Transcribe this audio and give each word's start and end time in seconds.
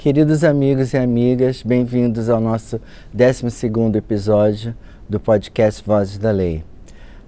Queridos 0.00 0.44
amigos 0.44 0.92
e 0.92 0.96
amigas, 0.96 1.60
bem-vindos 1.64 2.28
ao 2.28 2.40
nosso 2.40 2.80
12º 3.12 3.96
episódio 3.96 4.72
do 5.08 5.18
podcast 5.18 5.82
Vozes 5.84 6.18
da 6.18 6.30
Lei. 6.30 6.62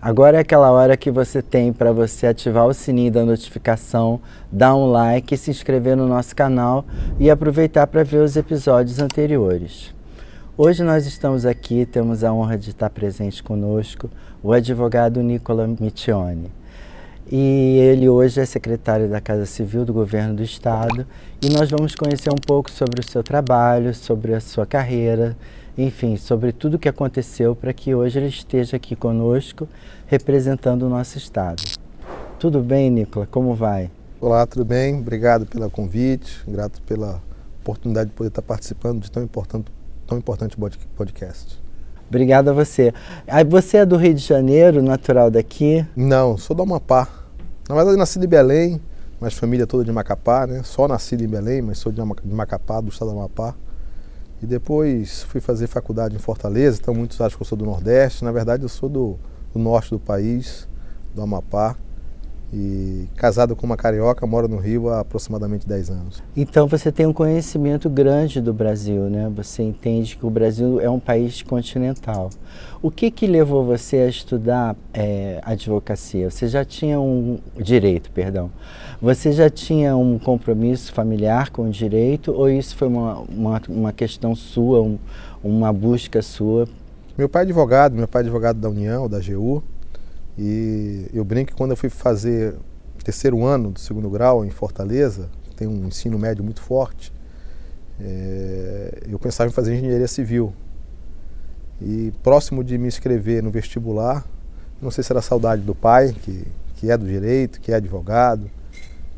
Agora 0.01 0.37
é 0.37 0.41
aquela 0.41 0.71
hora 0.71 0.97
que 0.97 1.11
você 1.11 1.43
tem 1.43 1.73
para 1.73 1.93
você 1.93 2.29
ativar 2.29 2.69
o 2.69 2.73
sininho 2.73 3.11
da 3.11 3.25
notificação, 3.25 4.21
dar 4.53 4.77
um 4.77 4.87
like, 4.87 5.37
se 5.37 5.51
inscrever 5.51 5.97
no 5.97 6.07
nosso 6.07 6.35
canal 6.37 6.85
e 7.19 7.29
aproveitar 7.29 7.89
para 7.89 8.05
ver 8.05 8.23
os 8.23 8.37
episódios 8.37 9.01
anteriores. 9.01 9.93
Hoje 10.57 10.85
nós 10.85 11.07
estamos 11.07 11.45
aqui, 11.45 11.85
temos 11.85 12.23
a 12.23 12.33
honra 12.33 12.57
de 12.57 12.71
estar 12.71 12.89
presente 12.89 13.43
conosco 13.43 14.09
o 14.41 14.53
advogado 14.53 15.21
Nicola 15.25 15.67
Michione 15.67 16.60
e 17.31 17.79
ele 17.79 18.09
hoje 18.09 18.41
é 18.41 18.47
secretário 18.47 19.09
da 19.09 19.21
Casa 19.21 19.47
Civil 19.47 19.85
do 19.85 19.93
Governo 19.93 20.35
do 20.35 20.43
Estado 20.43 21.07
e 21.43 21.49
nós 21.51 21.71
vamos 21.71 21.95
conhecer 21.95 22.31
um 22.31 22.41
pouco 22.47 22.71
sobre 22.71 23.01
o 23.01 23.09
seu 23.09 23.23
trabalho, 23.23 23.95
sobre 23.95 24.35
a 24.35 24.41
sua 24.41 24.67
carreira, 24.67 25.37
enfim, 25.77 26.17
sobre 26.17 26.53
tudo 26.53 26.75
o 26.75 26.79
que 26.79 26.89
aconteceu 26.89 27.55
para 27.55 27.73
que 27.73 27.95
hoje 27.95 28.19
ele 28.19 28.29
esteja 28.29 28.77
aqui 28.77 28.95
conosco 28.95 29.69
representando 30.07 30.83
o 30.83 30.89
nosso 30.89 31.19
Estado. 31.19 31.63
Tudo 32.39 32.61
bem, 32.61 32.91
Nicola? 32.91 33.27
Como 33.27 33.55
vai? 33.55 33.91
Olá, 34.21 34.47
tudo 34.47 34.65
bem? 34.65 34.99
Obrigado 34.99 35.47
pelo 35.47 35.71
convite, 35.71 36.43
grato 36.47 36.83
pela 36.83 37.23
oportunidade 37.61 38.11
de 38.11 38.17
poder 38.17 38.29
estar 38.29 38.43
participando 38.43 39.03
de 39.03 39.11
tão 39.11 39.23
importante, 39.23 39.71
tão 40.07 40.19
importante 40.19 40.57
podcast. 40.97 41.61
Obrigado 42.11 42.51
a 42.51 42.53
você. 42.53 42.93
Você 43.49 43.77
é 43.79 43.87
do 43.87 43.97
Rio 43.97 44.13
de 44.13 44.21
Janeiro, 44.21 44.83
natural 44.83 45.31
daqui? 45.31 45.87
Não, 45.95 46.37
sou 46.37 46.57
do 46.57 46.63
Amapá, 46.65 47.07
na 47.69 47.77
verdade, 47.77 47.97
nascido 47.97 48.25
em 48.25 48.29
Belém, 48.29 48.81
mas 49.21 49.33
família 49.35 49.65
toda 49.65 49.85
de 49.85 49.93
Macapá, 49.93 50.45
né? 50.45 50.63
Só 50.65 50.89
nascido 50.89 51.23
em 51.23 51.29
Belém, 51.29 51.63
mas 51.63 51.79
sou 51.79 51.93
de 51.93 52.03
Macapá, 52.25 52.81
do 52.81 52.89
estado 52.89 53.13
do 53.13 53.17
Amapá. 53.17 53.55
E 54.43 54.47
depois 54.47 55.23
fui 55.23 55.41
fazer 55.41 55.69
faculdade 55.69 56.17
em 56.17 56.19
Fortaleza, 56.19 56.81
então 56.83 56.93
muitos 56.93 57.21
acham 57.21 57.37
que 57.37 57.43
eu 57.43 57.47
sou 57.47 57.57
do 57.57 57.65
Nordeste. 57.65 58.25
Na 58.25 58.33
verdade, 58.33 58.65
eu 58.65 58.69
sou 58.69 58.89
do, 58.89 59.17
do 59.55 59.61
norte 59.61 59.91
do 59.91 60.01
país, 60.01 60.67
do 61.15 61.23
Amapá 61.23 61.77
e 62.53 63.07
casado 63.17 63.55
com 63.55 63.65
uma 63.65 63.77
carioca, 63.77 64.27
moro 64.27 64.49
no 64.49 64.57
Rio 64.57 64.89
há 64.89 65.01
aproximadamente 65.01 65.67
10 65.67 65.91
anos. 65.91 66.23
Então 66.37 66.67
você 66.67 66.91
tem 66.91 67.07
um 67.07 67.13
conhecimento 67.13 67.89
grande 67.89 68.41
do 68.41 68.53
Brasil, 68.53 69.03
né? 69.05 69.31
Você 69.37 69.63
entende 69.63 70.17
que 70.17 70.27
o 70.27 70.31
Brasil 70.31 70.81
é 70.81 70.91
um 70.91 70.99
país 70.99 71.43
continental. 71.43 72.31
O 72.83 72.91
que 72.91 73.11
que 73.11 73.27
levou 73.27 73.65
você 73.65 73.99
a 73.99 74.09
estudar 74.09 74.75
é, 74.93 75.41
advocacia? 75.45 76.31
Você 76.31 76.49
já 76.49 76.65
tinha 76.65 76.99
um 76.99 77.39
direito, 77.57 78.11
perdão. 78.11 78.51
Você 79.01 79.33
já 79.33 79.49
tinha 79.49 79.97
um 79.97 80.19
compromisso 80.19 80.93
familiar 80.93 81.51
com 81.51 81.63
o 81.63 81.71
direito 81.71 82.33
ou 82.33 82.51
isso 82.51 82.75
foi 82.77 82.89
uma, 82.89 83.21
uma, 83.21 83.63
uma 83.69 83.93
questão 83.93 84.35
sua, 84.35 84.83
um, 84.83 84.99
uma 85.43 85.73
busca 85.73 86.21
sua? 86.21 86.67
Meu 87.17 87.29
pai 87.29 87.43
é 87.43 87.45
advogado, 87.45 87.95
meu 87.95 88.09
pai 88.09 88.23
é 88.23 88.25
advogado 88.25 88.59
da 88.59 88.69
União, 88.69 89.09
da 89.09 89.19
AGU, 89.19 89.63
e 90.43 91.07
eu 91.13 91.23
brinco 91.23 91.51
que 91.51 91.55
quando 91.55 91.73
eu 91.73 91.77
fui 91.77 91.91
fazer 91.91 92.55
terceiro 93.05 93.45
ano 93.45 93.73
do 93.73 93.79
segundo 93.79 94.09
grau 94.09 94.43
em 94.43 94.49
Fortaleza, 94.49 95.29
tem 95.55 95.69
um 95.69 95.87
ensino 95.87 96.19
médio 96.19 96.43
muito 96.43 96.63
forte, 96.63 97.13
é, 98.01 99.03
eu 99.07 99.19
pensava 99.19 99.51
em 99.51 99.53
fazer 99.53 99.75
engenharia 99.75 100.09
civil. 100.09 100.55
E 101.79 102.11
próximo 102.23 102.65
de 102.65 102.79
me 102.79 102.89
inscrever 102.89 103.43
no 103.43 103.51
vestibular, 103.51 104.27
não 104.81 104.91
sei 104.91 105.05
se 105.05 105.13
era 105.13 105.21
saudade 105.21 105.61
do 105.61 105.75
pai, 105.75 106.15
que, 106.23 106.47
que 106.77 106.91
é 106.91 106.97
do 106.97 107.07
direito, 107.07 107.61
que 107.61 107.71
é 107.71 107.75
advogado, 107.75 108.51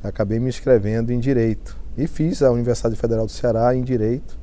acabei 0.03 0.41
me 0.41 0.48
inscrevendo 0.48 1.12
em 1.12 1.20
direito. 1.20 1.77
E 1.97 2.09
fiz 2.09 2.43
a 2.43 2.50
Universidade 2.50 2.97
Federal 2.97 3.27
do 3.27 3.33
Ceará 3.33 3.77
em 3.77 3.83
direito. 3.83 4.37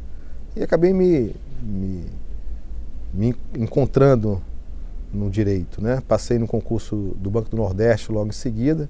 E 0.56 0.64
acabei 0.64 0.94
me, 0.94 1.36
me, 1.62 2.06
me 3.14 3.36
encontrando 3.58 4.42
no 5.14 5.30
direito. 5.30 5.82
Né? 5.82 6.02
Passei 6.08 6.38
no 6.38 6.48
concurso 6.48 7.16
do 7.18 7.30
Banco 7.30 7.50
do 7.50 7.58
Nordeste 7.58 8.12
logo 8.12 8.30
em 8.30 8.34
seguida 8.34 8.90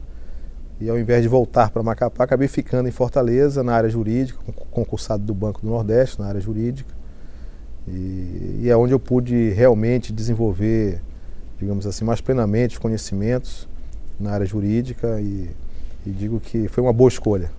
e 0.80 0.90
ao 0.90 0.98
invés 0.98 1.22
de 1.22 1.28
voltar 1.28 1.70
para 1.72 1.84
Macapá, 1.84 2.24
acabei 2.24 2.48
ficando 2.48 2.88
em 2.88 2.92
Fortaleza, 2.92 3.62
na 3.62 3.74
área 3.74 3.90
jurídica, 3.90 4.40
concursado 4.72 5.24
do 5.24 5.34
Banco 5.34 5.62
do 5.62 5.68
Nordeste, 5.68 6.20
na 6.20 6.28
área 6.28 6.40
jurídica. 6.40 6.94
E, 7.86 8.62
e 8.62 8.70
é 8.70 8.78
onde 8.78 8.94
eu 8.94 9.00
pude 9.00 9.50
realmente 9.50 10.14
desenvolver, 10.14 11.02
digamos 11.60 11.86
assim, 11.86 12.06
mais 12.06 12.22
plenamente 12.22 12.76
os 12.76 12.80
conhecimentos 12.80 13.68
na 14.18 14.32
área 14.32 14.46
jurídica 14.46 15.20
e, 15.20 15.50
e 16.06 16.12
digo 16.12 16.40
que 16.40 16.70
foi 16.70 16.82
uma 16.82 16.94
boa 16.94 17.10
escolha. 17.10 17.52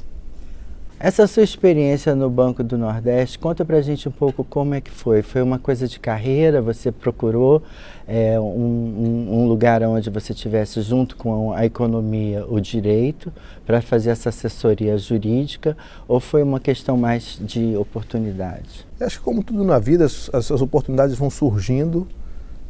Essa 1.03 1.27
sua 1.27 1.43
experiência 1.43 2.15
no 2.15 2.29
Banco 2.29 2.63
do 2.63 2.77
Nordeste, 2.77 3.39
conta 3.39 3.65
pra 3.65 3.81
gente 3.81 4.07
um 4.07 4.13
pouco 4.13 4.45
como 4.45 4.75
é 4.75 4.83
que 4.83 4.91
foi. 4.91 5.23
Foi 5.23 5.41
uma 5.41 5.59
coisa 5.59 5.89
de 5.89 5.99
carreira? 5.99 6.61
Você 6.61 6.93
procurou 6.93 7.63
é, 8.07 8.39
um, 8.39 9.29
um, 9.31 9.49
lugar 9.49 9.83
onde 9.85 10.11
você 10.11 10.35
tivesse 10.35 10.83
junto 10.83 11.17
com 11.17 11.55
a 11.55 11.65
economia 11.65 12.45
o 12.47 12.61
direito 12.61 13.33
para 13.65 13.81
fazer 13.81 14.11
essa 14.11 14.29
assessoria 14.29 14.99
jurídica? 14.99 15.75
Ou 16.07 16.21
foi 16.21 16.43
uma 16.43 16.61
questão 16.61 16.99
mais 16.99 17.39
de 17.41 17.75
oportunidade? 17.79 18.87
Eu 19.01 19.07
acho 19.07 19.21
que 19.21 19.25
como 19.25 19.43
tudo 19.43 19.65
na 19.65 19.79
vida, 19.79 20.05
as, 20.05 20.29
as 20.35 20.51
oportunidades 20.51 21.17
vão 21.17 21.31
surgindo 21.31 22.07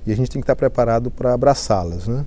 e 0.06 0.12
a 0.12 0.14
gente 0.14 0.30
tem 0.30 0.41
que 0.41 0.44
estar 0.44 0.54
preparado 0.54 1.10
para 1.10 1.34
abraçá-las, 1.34 2.06
né? 2.06 2.24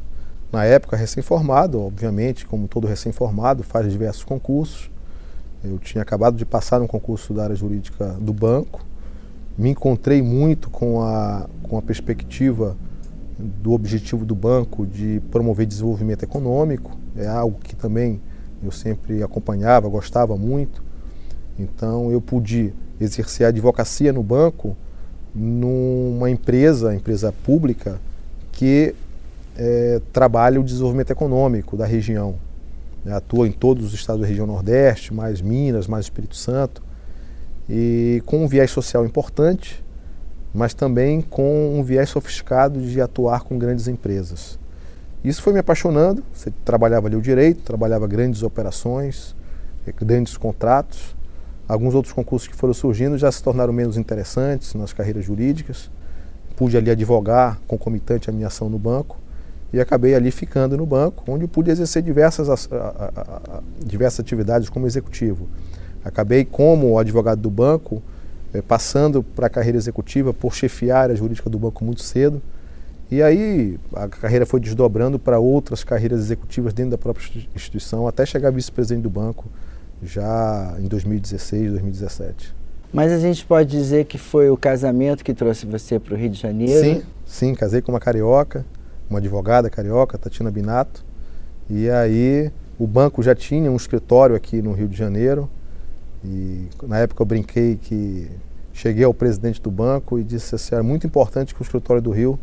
Na 0.52 0.66
época, 0.66 0.98
recém-formado, 0.98 1.82
obviamente, 1.82 2.46
como 2.46 2.68
todo 2.68 2.88
recém-formado, 2.88 3.64
faz 3.64 3.90
diversos 3.90 4.26
concursos 4.26 4.92
eu 5.64 5.80
tinha 5.80 6.02
acabado 6.02 6.36
de 6.36 6.46
passar 6.46 6.80
no 6.80 6.88
concurso 6.88 7.34
da 7.34 7.44
área 7.44 7.56
jurídica 7.56 8.18
do 8.20 8.34
banco, 8.34 8.86
me 9.58 9.70
encontrei 9.70 10.22
muito 10.22 10.70
com 10.70 11.02
a, 11.02 11.48
com 11.64 11.78
a 11.78 11.82
perspectiva 11.82 12.76
do 13.38 13.72
objetivo 13.72 14.26
do 14.26 14.36
banco 14.36 14.86
de 14.86 15.22
promover 15.32 15.66
desenvolvimento 15.66 16.24
econômico, 16.24 16.98
é 17.16 17.28
algo 17.28 17.60
que 17.60 17.76
também 17.76 18.20
eu 18.64 18.72
sempre 18.72 19.22
acompanhava, 19.22 19.88
gostava 19.90 20.38
muito. 20.38 20.84
Então 21.60 22.12
eu 22.12 22.22
pude 22.22 22.74
exercer 23.00 23.46
a 23.46 23.50
advocacia 23.50 24.12
no 24.12 24.24
banco 24.24 24.76
numa 25.36 26.30
empresa, 26.30 26.96
empresa 26.96 27.32
pública, 27.44 28.00
que 28.52 28.96
é, 29.58 30.02
trabalha 30.12 30.60
o 30.60 30.64
desenvolvimento 30.64 31.12
econômico 31.12 31.76
da 31.76 31.86
região 31.86 32.36
né, 33.04 33.14
atua 33.14 33.48
em 33.48 33.52
todos 33.52 33.86
os 33.86 33.94
estados 33.94 34.22
da 34.22 34.28
região 34.28 34.48
Nordeste, 34.48 35.14
mais 35.14 35.42
Minas, 35.42 35.88
mais 35.88 36.06
Espírito 36.06 36.36
Santo, 36.36 36.82
e 37.70 38.22
com 38.26 38.44
um 38.44 38.48
viés 38.48 38.72
social 38.72 39.06
importante, 39.06 39.84
mas 40.54 40.74
também 40.74 41.22
com 41.22 41.78
um 41.78 41.84
viés 41.84 42.10
sofisticado 42.10 42.82
de 42.82 43.02
atuar 43.02 43.44
com 43.44 43.58
grandes 43.58 43.88
empresas. 43.88 44.60
Isso 45.24 45.42
foi 45.42 45.54
me 45.54 45.60
apaixonando. 45.60 46.22
Você 46.34 46.52
trabalhava 46.66 47.08
ali 47.08 47.16
o 47.16 47.22
direito, 47.22 47.64
trabalhava 47.64 48.06
grandes 48.08 48.44
operações, 48.44 49.36
grandes 50.00 50.38
contratos. 50.38 51.16
Alguns 51.68 51.96
outros 51.96 52.14
concursos 52.14 52.48
que 52.48 52.56
foram 52.56 52.74
surgindo 52.74 53.18
já 53.18 53.32
se 53.32 53.42
tornaram 53.42 53.72
menos 53.72 53.98
interessantes 53.98 54.76
nas 54.76 54.92
carreiras 54.92 55.24
jurídicas. 55.24 55.90
Pude 56.58 56.78
ali 56.78 56.92
advogar 56.92 57.60
concomitante 57.66 58.30
à 58.30 58.34
minha 58.34 58.48
ação 58.48 58.70
no 58.70 58.78
banco 58.78 59.23
e 59.74 59.82
acabei 59.82 60.14
ali 60.14 60.30
ficando 60.30 60.78
no 60.78 60.86
banco, 60.86 61.24
onde 61.28 61.48
pude 61.48 61.72
exercer 61.72 62.04
diversas, 62.04 62.70
diversas 63.84 64.20
atividades 64.20 64.70
como 64.70 64.86
executivo. 64.86 65.50
Acabei 66.06 66.46
como 66.46 67.00
advogado 67.00 67.42
do 67.42 67.50
banco, 67.50 68.02
eh, 68.54 68.62
passando 68.62 69.24
para 69.24 69.48
a 69.48 69.50
carreira 69.50 69.78
executiva 69.78 70.32
por 70.32 70.54
chefiar 70.54 71.10
a 71.10 71.16
jurídica 71.16 71.50
do 71.50 71.58
banco 71.58 71.84
muito 71.84 72.04
cedo. 72.04 72.40
E 73.10 73.24
aí 73.24 73.80
a 73.96 74.08
carreira 74.08 74.46
foi 74.46 74.60
desdobrando 74.60 75.18
para 75.18 75.40
outras 75.40 75.84
carreiras 75.84 76.20
executivas 76.20 76.72
dentro 76.72 76.92
da 76.92 76.98
própria 76.98 77.26
instituição, 77.56 78.08
até 78.08 78.28
chegar 78.28 78.50
a 78.50 78.52
vice-presidente 78.52 79.02
do 79.02 79.10
banco 79.10 79.46
já 80.04 80.76
em 80.80 80.88
2016, 80.88 81.72
2017. 81.72 82.54
Mas 82.92 83.12
a 83.12 83.18
gente 83.18 83.44
pode 83.44 83.72
dizer 83.72 84.06
que 84.06 84.20
foi 84.20 84.52
o 84.52 84.58
casamento 84.58 85.24
que 85.24 85.34
trouxe 85.34 85.66
você 85.66 85.98
para 85.98 86.14
o 86.14 86.18
Rio 86.18 86.30
de 86.30 86.40
Janeiro? 86.40 86.84
Sim, 86.84 87.04
sim, 87.26 87.56
casei 87.56 87.82
com 87.82 87.92
uma 87.92 88.00
carioca 88.00 88.64
uma 89.10 89.20
advogada 89.20 89.70
carioca, 89.70 90.18
Tatiana 90.18 90.52
Binato. 90.52 91.04
E 91.70 91.90
aí 91.90 92.52
o 92.78 92.88
banco 92.88 93.22
já 93.22 93.36
tinha 93.36 93.72
um 93.72 93.76
escritório 93.76 94.36
aqui 94.36 94.62
no 94.62 94.74
Rio 94.74 94.88
de 94.88 94.98
Janeiro. 94.98 95.50
E 96.24 96.68
na 96.84 97.00
época 97.00 97.22
eu 97.22 97.26
brinquei 97.26 97.78
que 97.82 98.30
cheguei 98.74 99.04
ao 99.04 99.14
presidente 99.14 99.62
do 99.62 99.70
banco 99.70 100.18
e 100.18 100.24
disse 100.24 100.56
assim, 100.56 100.76
é 100.76 100.82
muito 100.82 101.06
importante 101.06 101.54
que 101.54 101.62
o 101.62 101.64
escritório 101.64 102.02
do 102.02 102.12
Rio 102.12 102.40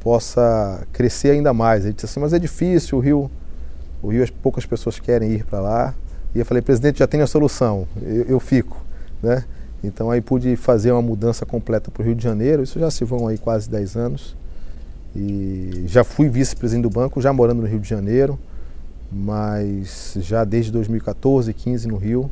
possa 0.00 0.86
crescer 0.92 1.30
ainda 1.30 1.52
mais. 1.52 1.84
Ele 1.84 1.92
disse 1.92 2.06
assim, 2.06 2.20
mas 2.20 2.32
é 2.32 2.38
difícil, 2.38 2.98
o 2.98 3.00
Rio, 3.00 3.30
o 4.02 4.08
Rio 4.08 4.26
poucas 4.42 4.64
pessoas 4.64 4.98
querem 4.98 5.32
ir 5.32 5.44
para 5.44 5.60
lá. 5.60 5.94
E 6.34 6.38
eu 6.38 6.46
falei, 6.46 6.62
presidente, 6.62 6.98
já 6.98 7.06
tem 7.06 7.20
a 7.20 7.26
solução, 7.26 7.86
eu, 8.02 8.24
eu 8.24 8.40
fico, 8.40 8.84
né? 9.22 9.44
Então 9.82 10.10
aí 10.10 10.20
pude 10.20 10.56
fazer 10.56 10.92
uma 10.92 11.02
mudança 11.02 11.46
completa 11.46 11.90
para 11.90 12.02
o 12.02 12.04
Rio 12.04 12.14
de 12.14 12.22
Janeiro, 12.22 12.62
isso 12.62 12.78
já 12.78 12.90
se 12.90 13.04
vão 13.04 13.28
aí 13.28 13.38
quase 13.38 13.68
10 13.68 13.96
anos. 13.96 14.36
E 15.16 15.84
já 15.86 16.04
fui 16.04 16.28
vice-presidente 16.28 16.82
do 16.82 16.90
banco, 16.90 17.22
já 17.22 17.32
morando 17.32 17.62
no 17.62 17.66
Rio 17.66 17.80
de 17.80 17.88
Janeiro, 17.88 18.38
mas 19.10 20.14
já 20.20 20.44
desde 20.44 20.70
2014, 20.70 21.54
15 21.54 21.88
no 21.88 21.96
Rio. 21.96 22.30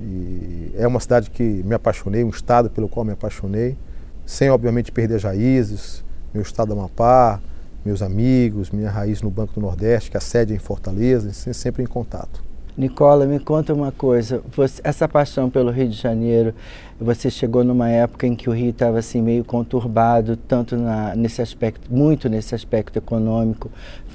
E 0.00 0.72
é 0.74 0.86
uma 0.86 0.98
cidade 0.98 1.30
que 1.30 1.42
me 1.42 1.74
apaixonei, 1.74 2.24
um 2.24 2.30
estado 2.30 2.70
pelo 2.70 2.88
qual 2.88 3.04
me 3.04 3.12
apaixonei, 3.12 3.76
sem 4.24 4.48
obviamente 4.48 4.90
perder 4.90 5.16
as 5.16 5.24
raízes, 5.24 6.02
meu 6.32 6.42
estado 6.42 6.68
do 6.68 6.80
Amapá, 6.80 7.38
meus 7.84 8.00
amigos, 8.00 8.70
minha 8.70 8.90
raiz 8.90 9.20
no 9.20 9.30
Banco 9.30 9.52
do 9.52 9.60
Nordeste, 9.60 10.10
que 10.10 10.16
a 10.16 10.20
sede 10.20 10.54
é 10.54 10.56
em 10.56 10.58
Fortaleza, 10.58 11.30
sempre 11.52 11.82
em 11.82 11.86
contato. 11.86 12.42
Nicola, 12.76 13.26
me 13.26 13.38
conta 13.38 13.74
uma 13.74 13.92
coisa. 13.92 14.42
Você, 14.56 14.80
essa 14.82 15.06
paixão 15.06 15.50
pelo 15.50 15.70
Rio 15.70 15.88
de 15.88 15.96
Janeiro, 15.96 16.54
você 16.98 17.30
chegou 17.30 17.62
numa 17.62 17.90
época 17.90 18.26
em 18.26 18.34
que 18.34 18.48
o 18.48 18.52
Rio 18.52 18.70
estava 18.70 18.98
assim 18.98 19.20
meio 19.20 19.44
conturbado, 19.44 20.36
tanto 20.36 20.74
na, 20.76 21.14
nesse 21.14 21.42
aspecto, 21.42 21.92
muito 21.92 22.30
nesse 22.30 22.54
aspecto 22.54 22.98
econômico. 22.98 23.70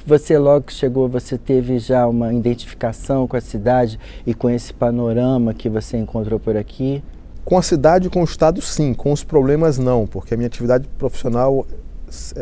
Você 0.07 0.39
logo 0.39 0.65
que 0.65 0.74
chegou, 0.74 1.07
você 1.07 1.38
teve 1.38 1.77
já 1.77 2.07
uma 2.07 2.33
identificação 2.33 3.27
com 3.27 3.38
a 3.38 3.42
cidade 3.42 4.00
e 4.25 4.33
com 4.33 4.50
esse 4.50 4.74
panorama 4.74 5.54
que 5.54 5.69
você 5.69 5.98
encontrou 5.98 6.39
por 6.39 6.57
aqui? 6.57 7.04
Com 7.45 7.59
a 7.59 7.62
cidade 7.62 8.09
com 8.09 8.21
o 8.21 8.25
estado, 8.25 8.59
sim. 8.59 8.94
Com 8.94 9.12
os 9.12 9.24
problemas, 9.24 9.77
não, 9.77 10.07
porque 10.07 10.33
a 10.33 10.38
minha 10.38 10.48
atividade 10.48 10.88
profissional 10.98 11.68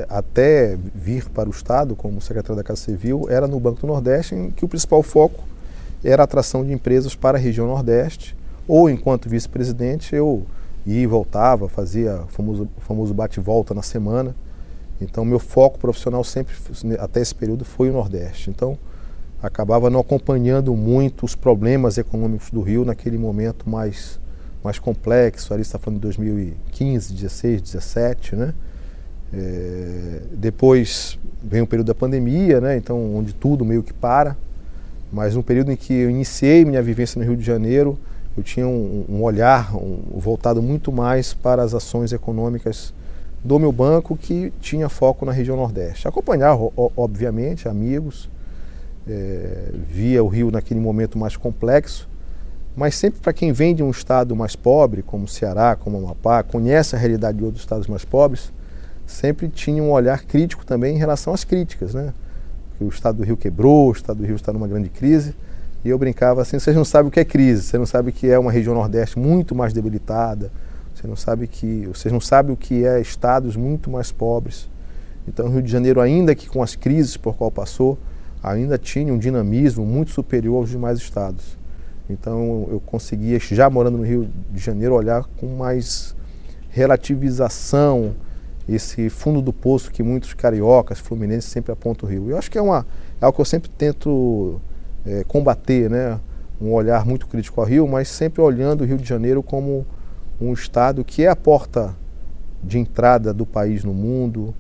até 0.08 0.78
vir 0.94 1.28
para 1.30 1.50
o 1.50 1.52
estado 1.52 1.96
como 1.96 2.22
secretário 2.22 2.56
da 2.56 2.64
Casa 2.64 2.82
Civil 2.82 3.26
era 3.30 3.48
no 3.48 3.60
Banco 3.60 3.82
do 3.82 3.88
Nordeste, 3.88 4.36
em 4.36 4.52
que 4.52 4.64
o 4.64 4.68
principal 4.68 5.02
foco 5.04 5.44
era 6.06 6.24
atração 6.24 6.64
de 6.64 6.72
empresas 6.72 7.16
para 7.16 7.38
a 7.38 7.42
região 7.42 7.68
Nordeste, 7.68 8.36
ou 8.68 8.90
enquanto 8.90 9.28
vice-presidente 9.28 10.16
eu 10.16 10.44
ia 10.86 11.02
e 11.02 11.08
voltava, 11.08 11.68
fazia 11.68 12.22
o 12.24 12.28
famoso, 12.28 12.70
famoso 12.80 13.14
bate-volta 13.14 13.74
na 13.74 13.82
semana. 13.82 14.36
Então 15.02 15.26
meu 15.26 15.40
foco 15.40 15.80
profissional 15.80 16.24
sempre, 16.24 16.54
até 17.00 17.22
esse 17.22 17.34
período, 17.34 17.66
foi 17.66 17.90
o 17.90 17.94
Nordeste. 17.94 18.50
Então 18.50 18.78
acabava 19.42 19.90
não 19.90 20.00
acompanhando 20.00 20.76
muito 20.76 21.26
os 21.26 21.36
problemas 21.36 21.98
econômicos 21.98 22.50
do 22.52 22.62
Rio 22.62 22.86
naquele 22.86 23.18
momento 23.18 23.70
mais, 23.70 24.20
mais 24.64 24.80
complexo, 24.80 25.54
ali 25.54 25.62
está 25.62 25.78
falando 25.78 25.98
de 25.98 26.04
2015, 26.04 27.14
16, 27.14 27.62
17, 27.62 28.36
né? 28.36 28.54
É, 29.34 30.22
depois 30.34 31.20
vem 31.44 31.62
o 31.62 31.68
período 31.68 31.88
da 31.88 31.96
pandemia, 31.96 32.62
né? 32.62 32.78
Então 32.78 33.16
onde 33.16 33.34
tudo 33.34 33.66
meio 33.66 33.84
que 33.84 33.94
para. 33.94 34.38
Mas 35.12 35.36
no 35.36 35.44
período 35.44 35.72
em 35.72 35.76
que 35.76 35.94
eu 35.94 36.10
iniciei 36.10 36.66
minha 36.66 36.82
vivência 36.82 37.20
no 37.20 37.26
Rio 37.26 37.38
de 37.38 37.44
Janeiro, 37.44 37.98
eu 38.38 38.44
tinha 38.44 38.68
um, 38.68 39.06
um 39.08 39.24
olhar 39.24 39.76
um, 39.76 40.20
voltado 40.20 40.62
muito 40.62 40.92
mais 40.92 41.34
para 41.34 41.64
as 41.64 41.74
ações 41.74 42.12
econômicas 42.12 42.94
do 43.44 43.60
meu 43.60 43.72
banco, 43.72 44.18
que 44.18 44.52
tinha 44.60 44.90
foco 44.90 45.26
na 45.26 45.32
região 45.32 45.56
Nordeste. 45.56 46.08
Acompanhar, 46.08 46.58
obviamente, 46.98 47.70
amigos, 47.70 48.30
é, 49.08 49.70
via 49.88 50.24
o 50.24 50.28
Rio 50.28 50.50
naquele 50.50 50.80
momento 50.80 51.18
mais 51.18 51.38
complexo, 51.38 52.10
mas 52.76 52.96
sempre 52.96 53.22
para 53.22 53.32
quem 53.32 53.54
vem 53.54 53.74
de 53.74 53.84
um 53.84 53.90
estado 53.90 54.36
mais 54.36 54.56
pobre, 54.56 55.02
como 55.02 55.28
Ceará, 55.28 55.76
como 55.76 55.98
Amapá, 55.98 56.44
conhece 56.44 56.96
a 56.96 57.00
realidade 57.00 57.38
de 57.38 57.44
outros 57.44 57.62
estados 57.62 57.88
mais 57.88 58.04
pobres, 58.04 58.52
sempre 59.06 59.48
tinha 59.48 59.82
um 59.82 59.92
olhar 59.92 60.24
crítico 60.24 60.66
também 60.66 60.96
em 60.96 60.98
relação 60.98 61.34
às 61.34 61.44
críticas, 61.44 61.94
né? 61.94 62.14
Que 62.78 62.84
o 62.84 62.90
estado 62.90 63.18
do 63.18 63.24
Rio 63.24 63.38
quebrou, 63.38 63.90
o 63.90 63.92
estado 63.92 64.18
do 64.18 64.26
Rio 64.26 64.36
está 64.36 64.52
numa 64.52 64.68
grande 64.68 64.90
crise. 64.90 65.36
E 65.84 65.90
eu 65.90 65.98
brincava 65.98 66.42
assim: 66.42 66.58
vocês 66.58 66.76
não 66.76 66.86
sabem 66.86 67.10
o 67.10 67.12
que 67.12 67.20
é 67.20 67.26
crise, 67.26 67.64
você 67.64 67.78
não 67.78 67.86
sabe 67.86 68.12
que 68.12 68.28
é 68.28 68.38
uma 68.40 68.52
região 68.52 68.74
Nordeste 68.74 69.20
muito 69.20 69.54
mais 69.54 69.74
debilitada, 69.74 70.52
você 70.94 71.08
não 71.08 71.16
sabe 71.16 71.48
que, 71.48 71.88
vocês 71.88 72.12
não 72.12 72.22
sabem 72.22 72.54
o 72.54 72.58
que 72.58 72.86
é 72.86 73.00
estados 73.00 73.56
muito 73.56 73.90
mais 73.90 74.12
pobres. 74.12 74.68
Então, 75.28 75.48
o 75.48 75.50
Rio 75.50 75.62
de 75.62 75.72
Janeiro, 75.72 76.02
ainda 76.02 76.36
que 76.36 76.48
com 76.48 76.62
as 76.62 76.76
crises 76.76 77.18
por 77.18 77.36
qual 77.36 77.52
passou, 77.52 77.98
ainda 78.42 78.78
tinha 78.78 79.14
um 79.14 79.18
dinamismo 79.18 79.86
muito 79.86 80.12
superior 80.12 80.58
aos 80.58 80.70
demais 80.70 81.00
estados. 81.00 81.58
Então, 82.10 82.68
eu 82.70 82.80
conseguia, 82.86 83.40
já 83.40 83.70
morando 83.70 83.98
no 83.98 84.04
Rio 84.04 84.30
de 84.52 84.60
Janeiro, 84.60 84.94
olhar 84.94 85.24
com 85.38 85.48
mais 85.48 86.16
relativização 86.70 88.14
esse 88.68 89.10
fundo 89.10 89.42
do 89.42 89.54
poço 89.54 89.92
que 89.92 90.02
muitos 90.02 90.34
cariocas, 90.34 91.00
fluminenses 91.00 91.50
sempre 91.50 91.72
apontam 91.72 92.08
o 92.08 92.12
Rio. 92.12 92.30
Eu 92.30 92.38
acho 92.38 92.50
que 92.50 92.58
é, 92.58 92.62
uma, 92.62 92.86
é 93.22 93.26
algo 93.26 93.36
que 93.36 93.42
eu 93.42 93.46
sempre 93.46 93.70
tento 93.70 94.60
é, 95.06 95.24
combater, 95.24 95.90
né? 95.90 96.20
um 96.60 96.72
olhar 96.72 97.06
muito 97.06 97.28
crítico 97.28 97.60
ao 97.62 97.68
Rio, 97.68 97.88
mas 97.88 98.08
sempre 98.08 98.42
olhando 98.42 98.82
o 98.82 98.86
Rio 98.86 98.98
de 98.98 99.08
Janeiro 99.08 99.44
como 99.44 99.86
um 100.40 100.54
estado 100.54 101.04
que 101.04 101.24
é 101.24 101.30
a 101.30 101.36
porta 101.36 101.96
de 102.64 102.80
entrada 102.80 103.34
do 103.34 103.46
país 103.46 103.84
no 103.84 103.94
mundo. 103.94 104.54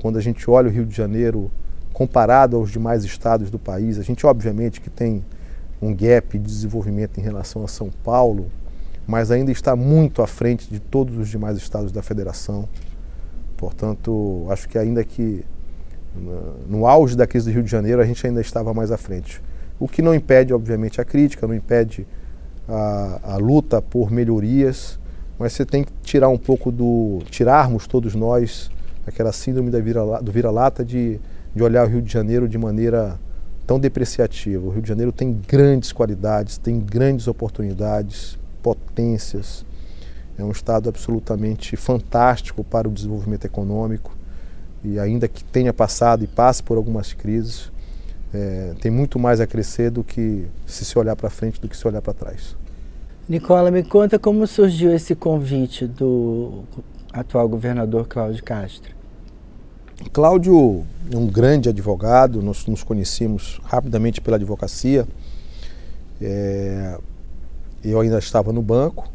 Quando 0.00 0.18
a 0.18 0.20
gente 0.20 0.48
olha 0.50 0.68
o 0.68 0.72
Rio 0.72 0.86
de 0.86 0.96
Janeiro 0.96 1.50
comparado 1.92 2.56
aos 2.56 2.70
demais 2.70 3.04
estados 3.04 3.50
do 3.50 3.58
país, 3.58 3.98
a 3.98 4.02
gente 4.02 4.26
obviamente 4.26 4.80
que 4.80 4.90
tem 4.90 5.24
um 5.80 5.94
gap 5.94 6.38
de 6.38 6.44
desenvolvimento 6.44 7.18
em 7.18 7.22
relação 7.22 7.64
a 7.64 7.68
São 7.68 7.90
Paulo, 8.02 8.50
mas 9.06 9.30
ainda 9.30 9.50
está 9.50 9.76
muito 9.76 10.22
à 10.22 10.26
frente 10.26 10.70
de 10.70 10.80
todos 10.80 11.16
os 11.18 11.28
demais 11.28 11.56
estados 11.56 11.92
da 11.92 12.02
federação. 12.02 12.68
Portanto, 13.62 14.44
acho 14.50 14.68
que 14.68 14.76
ainda 14.76 15.04
que 15.04 15.44
no 16.68 16.84
auge 16.84 17.16
da 17.16 17.28
crise 17.28 17.48
do 17.48 17.54
Rio 17.54 17.62
de 17.62 17.70
Janeiro 17.70 18.02
a 18.02 18.04
gente 18.04 18.26
ainda 18.26 18.40
estava 18.40 18.74
mais 18.74 18.90
à 18.90 18.96
frente. 18.96 19.40
O 19.78 19.86
que 19.86 20.02
não 20.02 20.12
impede, 20.12 20.52
obviamente, 20.52 21.00
a 21.00 21.04
crítica, 21.04 21.46
não 21.46 21.54
impede 21.54 22.04
a, 22.68 23.20
a 23.22 23.36
luta 23.36 23.80
por 23.80 24.10
melhorias, 24.10 24.98
mas 25.38 25.52
você 25.52 25.64
tem 25.64 25.84
que 25.84 25.92
tirar 26.02 26.28
um 26.28 26.36
pouco 26.36 26.72
do. 26.72 27.20
tirarmos 27.30 27.86
todos 27.86 28.16
nós 28.16 28.68
aquela 29.06 29.30
síndrome 29.30 29.70
da 29.70 29.78
vira, 29.78 30.02
do 30.20 30.32
vira-lata 30.32 30.84
de, 30.84 31.20
de 31.54 31.62
olhar 31.62 31.86
o 31.86 31.88
Rio 31.88 32.02
de 32.02 32.12
Janeiro 32.12 32.48
de 32.48 32.58
maneira 32.58 33.16
tão 33.64 33.78
depreciativa. 33.78 34.66
O 34.66 34.70
Rio 34.70 34.82
de 34.82 34.88
Janeiro 34.88 35.12
tem 35.12 35.40
grandes 35.46 35.92
qualidades, 35.92 36.58
tem 36.58 36.80
grandes 36.80 37.28
oportunidades, 37.28 38.36
potências 38.60 39.64
é 40.38 40.44
um 40.44 40.50
estado 40.50 40.88
absolutamente 40.88 41.76
fantástico 41.76 42.64
para 42.64 42.88
o 42.88 42.90
desenvolvimento 42.90 43.44
econômico 43.44 44.16
e 44.84 44.98
ainda 44.98 45.28
que 45.28 45.44
tenha 45.44 45.72
passado 45.72 46.24
e 46.24 46.26
passe 46.26 46.62
por 46.62 46.76
algumas 46.76 47.12
crises, 47.12 47.70
é, 48.34 48.74
tem 48.80 48.90
muito 48.90 49.18
mais 49.18 49.40
a 49.40 49.46
crescer 49.46 49.90
do 49.90 50.02
que 50.02 50.46
se 50.66 50.84
se 50.84 50.98
olhar 50.98 51.14
para 51.14 51.30
frente 51.30 51.60
do 51.60 51.68
que 51.68 51.76
se 51.76 51.86
olhar 51.86 52.00
para 52.00 52.14
trás. 52.14 52.56
Nicola, 53.28 53.70
me 53.70 53.84
conta 53.84 54.18
como 54.18 54.46
surgiu 54.46 54.92
esse 54.92 55.14
convite 55.14 55.86
do 55.86 56.64
atual 57.12 57.48
governador 57.48 58.08
Cláudio 58.08 58.42
Castro. 58.42 58.92
Cláudio 60.12 60.84
é 61.10 61.16
um 61.16 61.26
grande 61.26 61.68
advogado, 61.68 62.42
nós 62.42 62.66
nos 62.66 62.82
conhecemos 62.82 63.60
rapidamente 63.62 64.20
pela 64.20 64.36
advocacia. 64.36 65.06
É, 66.20 66.98
eu 67.84 68.00
ainda 68.00 68.18
estava 68.18 68.52
no 68.52 68.62
banco, 68.62 69.08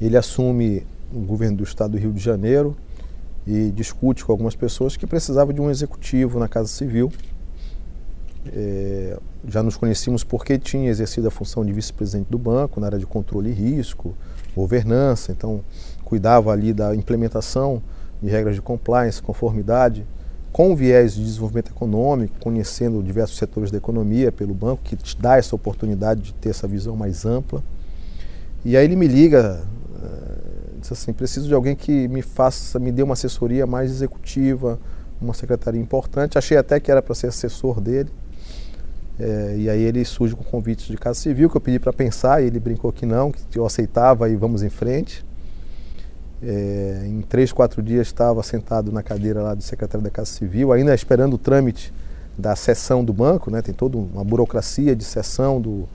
ele 0.00 0.16
assume 0.16 0.86
o 1.12 1.20
governo 1.20 1.58
do 1.58 1.64
estado 1.64 1.92
do 1.92 1.98
Rio 1.98 2.12
de 2.12 2.20
Janeiro 2.20 2.76
e 3.46 3.70
discute 3.70 4.24
com 4.24 4.32
algumas 4.32 4.56
pessoas 4.56 4.96
que 4.96 5.06
precisava 5.06 5.52
de 5.52 5.60
um 5.60 5.70
executivo 5.70 6.38
na 6.38 6.48
Casa 6.48 6.68
Civil. 6.68 7.12
É, 8.52 9.18
já 9.46 9.62
nos 9.62 9.76
conhecíamos 9.76 10.22
porque 10.22 10.58
tinha 10.58 10.90
exercido 10.90 11.28
a 11.28 11.30
função 11.30 11.64
de 11.64 11.72
vice-presidente 11.72 12.28
do 12.28 12.38
banco 12.38 12.80
na 12.80 12.86
área 12.86 12.98
de 12.98 13.06
controle 13.06 13.50
e 13.50 13.52
risco, 13.52 14.14
governança, 14.54 15.32
então 15.32 15.62
cuidava 16.04 16.52
ali 16.52 16.72
da 16.72 16.94
implementação 16.94 17.82
de 18.22 18.28
regras 18.28 18.54
de 18.54 18.62
compliance, 18.62 19.20
conformidade, 19.20 20.06
com 20.52 20.76
viés 20.76 21.14
de 21.14 21.24
desenvolvimento 21.24 21.72
econômico, 21.72 22.36
conhecendo 22.38 23.02
diversos 23.02 23.36
setores 23.36 23.70
da 23.70 23.78
economia 23.78 24.30
pelo 24.30 24.54
banco, 24.54 24.82
que 24.84 24.94
te 24.94 25.20
dá 25.20 25.36
essa 25.36 25.56
oportunidade 25.56 26.22
de 26.22 26.34
ter 26.34 26.50
essa 26.50 26.68
visão 26.68 26.94
mais 26.94 27.26
ampla. 27.26 27.62
E 28.64 28.76
aí 28.76 28.84
ele 28.84 28.96
me 28.96 29.06
liga, 29.06 29.62
uh, 29.96 30.80
diz 30.80 30.90
assim, 30.90 31.12
preciso 31.12 31.46
de 31.46 31.54
alguém 31.54 31.76
que 31.76 32.08
me 32.08 32.22
faça, 32.22 32.78
me 32.78 32.90
dê 32.90 33.02
uma 33.02 33.12
assessoria 33.12 33.66
mais 33.66 33.90
executiva, 33.90 34.78
uma 35.20 35.34
secretaria 35.34 35.80
importante. 35.80 36.38
Achei 36.38 36.56
até 36.56 36.80
que 36.80 36.90
era 36.90 37.02
para 37.02 37.14
ser 37.14 37.26
assessor 37.26 37.80
dele. 37.80 38.10
É, 39.18 39.54
e 39.58 39.70
aí 39.70 39.82
ele 39.82 40.04
surge 40.04 40.34
com 40.34 40.42
o 40.42 40.46
convite 40.46 40.90
de 40.90 40.96
Casa 40.98 41.20
Civil, 41.20 41.48
que 41.48 41.56
eu 41.56 41.60
pedi 41.60 41.78
para 41.78 41.92
pensar, 41.92 42.42
e 42.42 42.46
ele 42.46 42.58
brincou 42.58 42.90
que 42.90 43.06
não, 43.06 43.30
que 43.30 43.58
eu 43.58 43.64
aceitava 43.64 44.28
e 44.28 44.34
vamos 44.34 44.62
em 44.62 44.70
frente. 44.70 45.24
É, 46.42 47.04
em 47.06 47.20
três, 47.22 47.52
quatro 47.52 47.82
dias 47.82 48.06
estava 48.06 48.42
sentado 48.42 48.90
na 48.90 49.02
cadeira 49.02 49.40
lá 49.40 49.54
do 49.54 49.62
secretário 49.62 50.02
da 50.02 50.10
Casa 50.10 50.30
Civil, 50.30 50.72
ainda 50.72 50.94
esperando 50.94 51.34
o 51.34 51.38
trâmite 51.38 51.92
da 52.36 52.56
sessão 52.56 53.04
do 53.04 53.12
banco, 53.12 53.50
né? 53.50 53.62
tem 53.62 53.72
toda 53.72 53.96
uma 53.96 54.24
burocracia 54.24 54.96
de 54.96 55.04
sessão 55.04 55.60
do, 55.60 55.88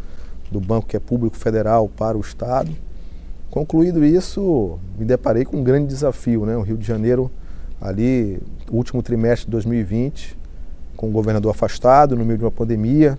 do 0.52 0.60
banco 0.60 0.88
que 0.88 0.98
é 0.98 1.00
público 1.00 1.38
federal 1.38 1.88
para 1.88 2.18
o 2.18 2.22
Estado. 2.22 2.72
Concluído 3.50 4.04
isso, 4.06 4.78
me 4.98 5.06
deparei 5.06 5.46
com 5.46 5.58
um 5.58 5.64
grande 5.64 5.88
desafio, 5.88 6.46
né? 6.46 6.56
O 6.56 6.62
Rio 6.62 6.78
de 6.78 6.86
Janeiro, 6.86 7.32
ali, 7.82 8.40
último 8.72 9.02
trimestre 9.02 9.46
de 9.46 9.52
2020, 9.52 10.38
com 10.96 11.08
o 11.08 11.12
governador 11.12 11.52
afastado, 11.52 12.16
no 12.16 12.24
meio 12.24 12.38
de 12.38 12.44
uma 12.44 12.52
pandemia, 12.52 13.18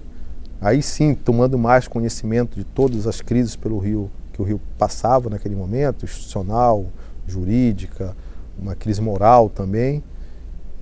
aí 0.61 0.83
sim, 0.83 1.15
tomando 1.15 1.59
mais 1.59 1.89
conhecimento 1.89 2.57
de 2.57 2.65
todas 2.65 3.07
as 3.07 3.21
crises 3.21 3.57
pelo 3.57 3.79
Rio, 3.79 4.11
que 4.33 4.43
o 4.43 4.45
Rio 4.45 4.61
passava 4.79 5.31
naquele 5.31 5.57
momento, 5.57 6.05
institucional, 6.05 6.87
jurídica, 7.27 8.15
uma 8.59 8.75
crise 8.75 9.01
moral 9.01 9.49
também. 9.49 10.03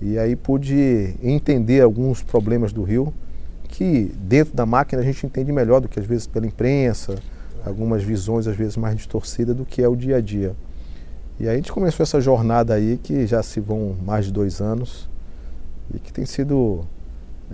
E 0.00 0.18
aí 0.18 0.36
pude 0.36 1.14
entender 1.22 1.80
alguns 1.80 2.22
problemas 2.22 2.72
do 2.72 2.82
Rio 2.82 3.12
que 3.78 4.10
dentro 4.16 4.56
da 4.56 4.66
máquina 4.66 5.00
a 5.00 5.04
gente 5.04 5.24
entende 5.24 5.52
melhor 5.52 5.80
do 5.80 5.86
que 5.86 6.00
às 6.00 6.04
vezes 6.04 6.26
pela 6.26 6.44
imprensa, 6.44 7.14
algumas 7.64 8.02
visões 8.02 8.48
às 8.48 8.56
vezes 8.56 8.76
mais 8.76 8.96
distorcidas 8.96 9.54
do 9.54 9.64
que 9.64 9.80
é 9.80 9.86
o 9.86 9.94
dia 9.94 10.16
a 10.16 10.20
dia. 10.20 10.56
E 11.38 11.44
aí 11.44 11.54
a 11.54 11.54
gente 11.54 11.70
começou 11.70 12.02
essa 12.02 12.20
jornada 12.20 12.74
aí 12.74 12.98
que 13.00 13.24
já 13.24 13.40
se 13.40 13.60
vão 13.60 13.94
mais 14.04 14.24
de 14.24 14.32
dois 14.32 14.60
anos 14.60 15.08
e 15.94 16.00
que 16.00 16.12
tem 16.12 16.26
sido 16.26 16.84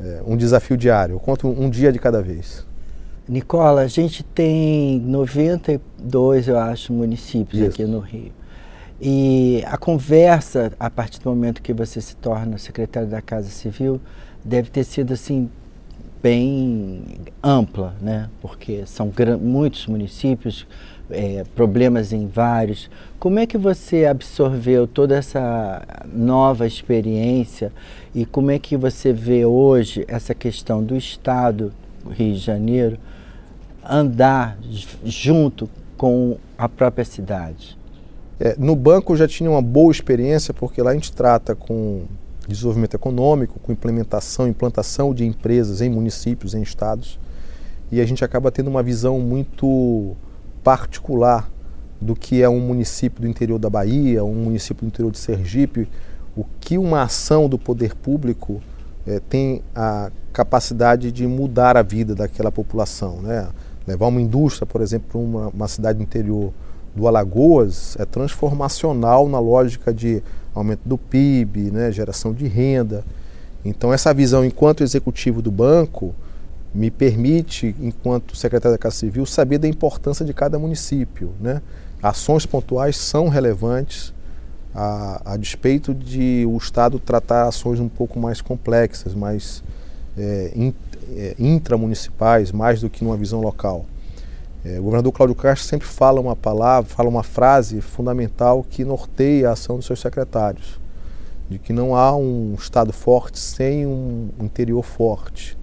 é, 0.03 0.23
um 0.27 0.35
desafio 0.35 0.79
diário. 0.79 1.17
Eu 1.17 1.21
conto 1.21 1.47
um 1.47 1.69
dia 1.69 1.93
de 1.93 1.99
cada 1.99 2.23
vez. 2.23 2.67
Nicola, 3.29 3.83
a 3.83 3.87
gente 3.87 4.23
tem 4.23 5.01
92, 5.01 6.49
eu 6.49 6.59
acho, 6.59 6.91
municípios 6.91 7.61
Isso. 7.61 7.69
aqui 7.69 7.85
no 7.85 7.99
Rio. 7.99 8.33
E 8.99 9.63
a 9.67 9.77
conversa, 9.77 10.73
a 10.81 10.89
partir 10.89 11.21
do 11.21 11.29
momento 11.29 11.61
que 11.61 11.75
você 11.75 12.01
se 12.01 12.17
torna 12.17 12.57
secretário 12.57 13.11
da 13.11 13.21
Casa 13.21 13.51
Civil, 13.51 14.01
deve 14.43 14.71
ter 14.71 14.85
sido 14.85 15.13
assim 15.13 15.51
bem 16.25 17.03
ampla, 17.43 17.95
né? 18.01 18.31
Porque 18.41 18.87
são 18.87 19.13
muitos 19.39 19.87
municípios, 19.87 20.67
é, 21.11 21.45
problemas 21.55 22.15
em 22.15 22.27
vários. 22.27 22.91
Como 23.19 23.39
é 23.39 23.47
que 23.47 23.59
você 23.59 24.07
absorveu 24.07 24.87
toda 24.87 25.15
essa 25.15 25.83
nova 26.11 26.67
experiência 26.67 27.71
e 28.15 28.25
como 28.25 28.51
é 28.51 28.59
que 28.59 28.75
você 28.75 29.13
vê 29.13 29.45
hoje 29.45 30.07
essa 30.09 30.35
questão 30.35 30.83
do 30.83 30.97
Estado 30.97 31.71
Rio 32.11 32.33
de 32.33 32.39
Janeiro 32.39 32.97
andar 33.87 34.57
junto 35.05 35.69
com 35.95 36.39
a 36.57 36.71
própria 36.71 37.05
cidade? 37.05 37.77
É, 38.41 38.57
no 38.59 38.75
banco 38.75 39.13
eu 39.13 39.17
já 39.19 39.29
tinha 39.29 39.51
uma 39.51 39.61
boa 39.61 39.93
experiência, 39.93 40.55
porque 40.55 40.81
lá 40.81 40.93
a 40.93 40.95
gente 40.95 41.13
trata 41.13 41.55
com 41.55 42.05
desenvolvimento 42.49 42.95
econômico, 42.95 43.59
com 43.61 43.73
implementação, 43.73 44.47
implantação 44.49 45.15
de 45.15 45.25
empresas 45.25 45.81
em 45.81 45.89
municípios, 45.89 46.55
em 46.55 46.63
estados, 46.63 47.19
e 47.91 48.01
a 48.01 48.07
gente 48.07 48.25
acaba 48.25 48.51
tendo 48.51 48.69
uma 48.69 48.83
visão 48.83 49.21
muito 49.21 50.17
particular 50.63 51.51
do 52.01 52.15
que 52.15 52.43
é 52.43 52.49
um 52.49 52.61
município 52.61 53.23
do 53.23 53.29
interior 53.29 53.59
da 53.59 53.71
Bahia, 53.71 54.25
um 54.25 54.35
município 54.35 54.85
do 54.85 54.89
interior 54.89 55.11
de 55.11 55.19
Sergipe, 55.19 55.89
o 56.37 56.45
que 56.61 56.77
uma 56.77 57.03
ação 57.03 57.49
do 57.49 57.59
poder 57.59 57.95
público 57.95 58.61
é, 59.07 59.21
tem 59.21 59.63
a 59.75 60.11
capacidade 60.33 61.13
de 61.13 61.27
mudar 61.27 61.77
a 61.77 61.83
vida 61.83 62.15
daquela 62.15 62.51
população, 62.51 63.21
né? 63.21 63.49
Levar 63.87 64.07
uma 64.07 64.21
indústria, 64.21 64.67
por 64.67 64.81
exemplo, 64.81 65.09
para 65.11 65.19
uma, 65.19 65.49
uma 65.49 65.69
cidade 65.69 65.99
do 65.99 66.03
interior 66.03 66.53
do 66.95 67.09
Alagoas 67.09 67.97
é 67.99 68.05
transformacional 68.05 69.29
na 69.29 69.39
lógica 69.39 69.93
de 69.93 70.23
aumento 70.55 70.83
do 70.85 70.97
PIB, 70.97 71.71
né, 71.71 71.91
geração 71.91 72.33
de 72.33 72.47
renda. 72.47 73.05
Então, 73.65 73.93
essa 73.93 74.13
visão, 74.15 74.45
enquanto 74.45 74.83
executivo 74.83 75.43
do 75.43 75.51
banco, 75.51 76.15
me 76.75 76.91
permite, 76.91 77.75
enquanto 77.81 78.37
secretário 78.37 78.77
da 78.77 78.79
Casa 78.79 78.97
Civil, 78.97 79.25
saber 79.25 79.59
da 79.59 79.69
importância 79.69 80.25
de 80.25 80.35
cada 80.35 80.59
município. 80.59 81.33
Né? 81.41 81.63
Ações 82.03 82.45
pontuais 82.45 82.97
são 82.97 83.29
relevantes, 83.29 84.13
a, 84.75 85.33
a 85.33 85.37
despeito 85.37 85.95
de 85.95 86.45
o 86.49 86.57
Estado 86.57 86.99
tratar 86.99 87.47
ações 87.47 87.79
um 87.79 87.89
pouco 87.89 88.19
mais 88.19 88.41
complexas, 88.41 89.15
mais 89.15 89.63
é, 90.19 90.73
é, 91.13 91.35
intramunicipais, 91.39 92.51
mais 92.51 92.81
do 92.81 92.91
que 92.91 93.05
numa 93.05 93.17
visão 93.17 93.41
local. 93.41 93.87
É, 94.65 94.81
o 94.81 94.85
governador 94.85 95.13
Cláudio 95.13 95.37
Castro 95.37 95.69
sempre 95.69 95.87
fala 95.87 96.19
uma 96.19 96.35
palavra, 96.35 96.89
fala 96.89 97.07
uma 97.07 97.23
frase 97.23 97.83
fundamental 97.83 98.65
que 98.65 98.83
norteia 98.83 99.51
a 99.51 99.53
ação 99.53 99.77
dos 99.77 99.85
seus 99.85 100.01
secretários, 100.01 100.81
de 101.51 101.59
que 101.59 101.71
não 101.71 101.95
há 101.95 102.17
um 102.17 102.55
Estado 102.55 102.91
forte 102.91 103.39
sem 103.39 103.87
um 103.87 104.31
interior 104.41 104.83
forte. 104.83 105.59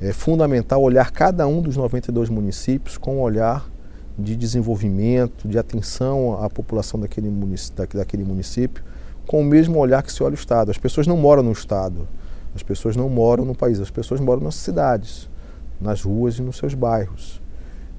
É 0.00 0.12
fundamental 0.12 0.82
olhar 0.82 1.12
cada 1.12 1.46
um 1.46 1.62
dos 1.62 1.76
92 1.76 2.28
municípios 2.28 2.98
com 2.98 3.18
um 3.18 3.20
olhar 3.20 3.70
de 4.18 4.34
desenvolvimento, 4.34 5.46
de 5.46 5.56
atenção 5.56 6.42
à 6.42 6.50
população 6.50 6.98
daquele 6.98 7.30
município, 7.30 7.86
daquele 7.96 8.24
município, 8.24 8.82
com 9.24 9.40
o 9.40 9.44
mesmo 9.44 9.78
olhar 9.78 10.02
que 10.02 10.12
se 10.12 10.20
olha 10.20 10.32
o 10.32 10.34
Estado. 10.34 10.72
As 10.72 10.78
pessoas 10.78 11.06
não 11.06 11.16
moram 11.16 11.44
no 11.44 11.52
Estado, 11.52 12.08
as 12.56 12.62
pessoas 12.64 12.96
não 12.96 13.08
moram 13.08 13.44
no 13.44 13.54
país, 13.54 13.78
as 13.78 13.90
pessoas 13.90 14.20
moram 14.20 14.42
nas 14.42 14.56
cidades, 14.56 15.30
nas 15.80 16.02
ruas 16.02 16.40
e 16.40 16.42
nos 16.42 16.56
seus 16.56 16.74
bairros. 16.74 17.41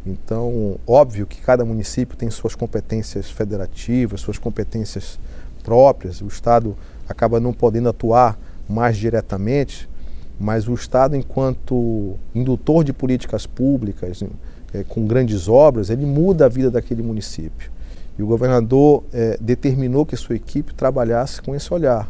Então, 0.05 0.77
óbvio 0.85 1.25
que 1.25 1.41
cada 1.41 1.63
município 1.63 2.17
tem 2.17 2.29
suas 2.29 2.55
competências 2.55 3.29
federativas, 3.29 4.21
suas 4.21 4.37
competências 4.37 5.17
próprias, 5.63 6.21
o 6.21 6.27
Estado 6.27 6.75
acaba 7.07 7.39
não 7.39 7.53
podendo 7.53 7.89
atuar 7.89 8.37
mais 8.67 8.97
diretamente, 8.97 9.89
mas 10.39 10.67
o 10.67 10.73
Estado, 10.73 11.15
enquanto 11.15 12.17
indutor 12.35 12.83
de 12.83 12.91
políticas 12.91 13.45
públicas, 13.45 14.21
é, 14.73 14.83
com 14.83 15.05
grandes 15.05 15.47
obras, 15.47 15.89
ele 15.89 16.05
muda 16.05 16.45
a 16.45 16.49
vida 16.49 16.69
daquele 16.69 17.03
município. 17.03 17.71
E 18.17 18.23
o 18.23 18.27
governador 18.27 19.03
é, 19.13 19.37
determinou 19.39 20.05
que 20.05 20.15
sua 20.15 20.35
equipe 20.35 20.73
trabalhasse 20.73 21.41
com 21.41 21.55
esse 21.55 21.73
olhar, 21.73 22.09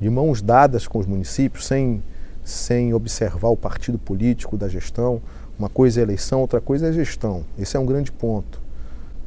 de 0.00 0.08
mãos 0.08 0.42
dadas 0.42 0.86
com 0.86 0.98
os 0.98 1.06
municípios, 1.06 1.66
sem, 1.66 2.02
sem 2.44 2.94
observar 2.94 3.48
o 3.48 3.56
partido 3.56 3.98
político 3.98 4.56
da 4.56 4.68
gestão. 4.68 5.20
Uma 5.58 5.68
coisa 5.68 6.00
é 6.00 6.02
eleição, 6.02 6.40
outra 6.40 6.60
coisa 6.60 6.88
é 6.88 6.92
gestão. 6.92 7.44
Esse 7.58 7.76
é 7.76 7.80
um 7.80 7.86
grande 7.86 8.12
ponto. 8.12 8.60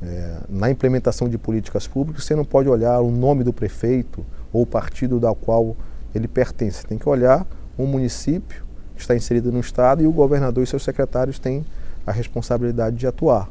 É, 0.01 0.37
na 0.47 0.69
implementação 0.69 1.27
de 1.27 1.37
políticas 1.37 1.87
públicas, 1.87 2.23
você 2.23 2.35
não 2.35 2.45
pode 2.45 2.69
olhar 2.69 2.99
o 3.01 3.11
nome 3.11 3.43
do 3.43 3.51
prefeito 3.51 4.25
ou 4.53 4.61
o 4.61 4.65
partido 4.65 5.25
ao 5.25 5.35
qual 5.35 5.75
ele 6.13 6.27
pertence. 6.27 6.85
Tem 6.85 6.97
que 6.97 7.09
olhar 7.09 7.45
um 7.77 7.85
município 7.85 8.63
que 8.95 9.01
está 9.01 9.15
inserido 9.15 9.51
no 9.51 9.59
Estado 9.59 10.03
e 10.03 10.07
o 10.07 10.11
governador 10.11 10.63
e 10.63 10.67
seus 10.67 10.83
secretários 10.83 11.39
têm 11.39 11.65
a 12.05 12.11
responsabilidade 12.11 12.95
de 12.95 13.07
atuar. 13.07 13.49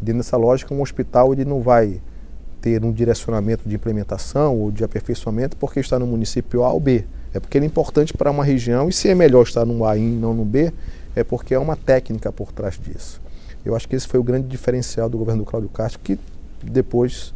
Dentro 0.00 0.20
dessa 0.20 0.36
lógica, 0.36 0.74
um 0.74 0.82
hospital 0.82 1.32
ele 1.32 1.44
não 1.44 1.60
vai 1.60 2.00
ter 2.60 2.84
um 2.84 2.92
direcionamento 2.92 3.68
de 3.68 3.74
implementação 3.74 4.58
ou 4.58 4.70
de 4.70 4.84
aperfeiçoamento 4.84 5.56
porque 5.56 5.80
está 5.80 5.98
no 5.98 6.06
município 6.06 6.64
A 6.64 6.72
ou 6.72 6.80
B. 6.80 7.04
É 7.32 7.40
porque 7.40 7.58
ele 7.58 7.66
é 7.66 7.68
importante 7.68 8.14
para 8.14 8.30
uma 8.30 8.44
região 8.44 8.88
e 8.88 8.92
se 8.92 9.08
é 9.08 9.14
melhor 9.14 9.42
estar 9.42 9.64
no 9.64 9.84
A 9.84 9.96
e 9.96 10.00
não 10.00 10.32
no 10.32 10.44
B, 10.44 10.72
é 11.14 11.22
porque 11.24 11.54
é 11.54 11.58
uma 11.58 11.76
técnica 11.76 12.32
por 12.32 12.52
trás 12.52 12.78
disso. 12.78 13.20
Eu 13.64 13.74
acho 13.74 13.88
que 13.88 13.96
esse 13.96 14.06
foi 14.06 14.20
o 14.20 14.22
grande 14.22 14.46
diferencial 14.46 15.08
do 15.08 15.16
governo 15.16 15.42
do 15.42 15.50
Cláudio 15.50 15.70
Castro, 15.70 16.00
que 16.02 16.18
depois 16.62 17.32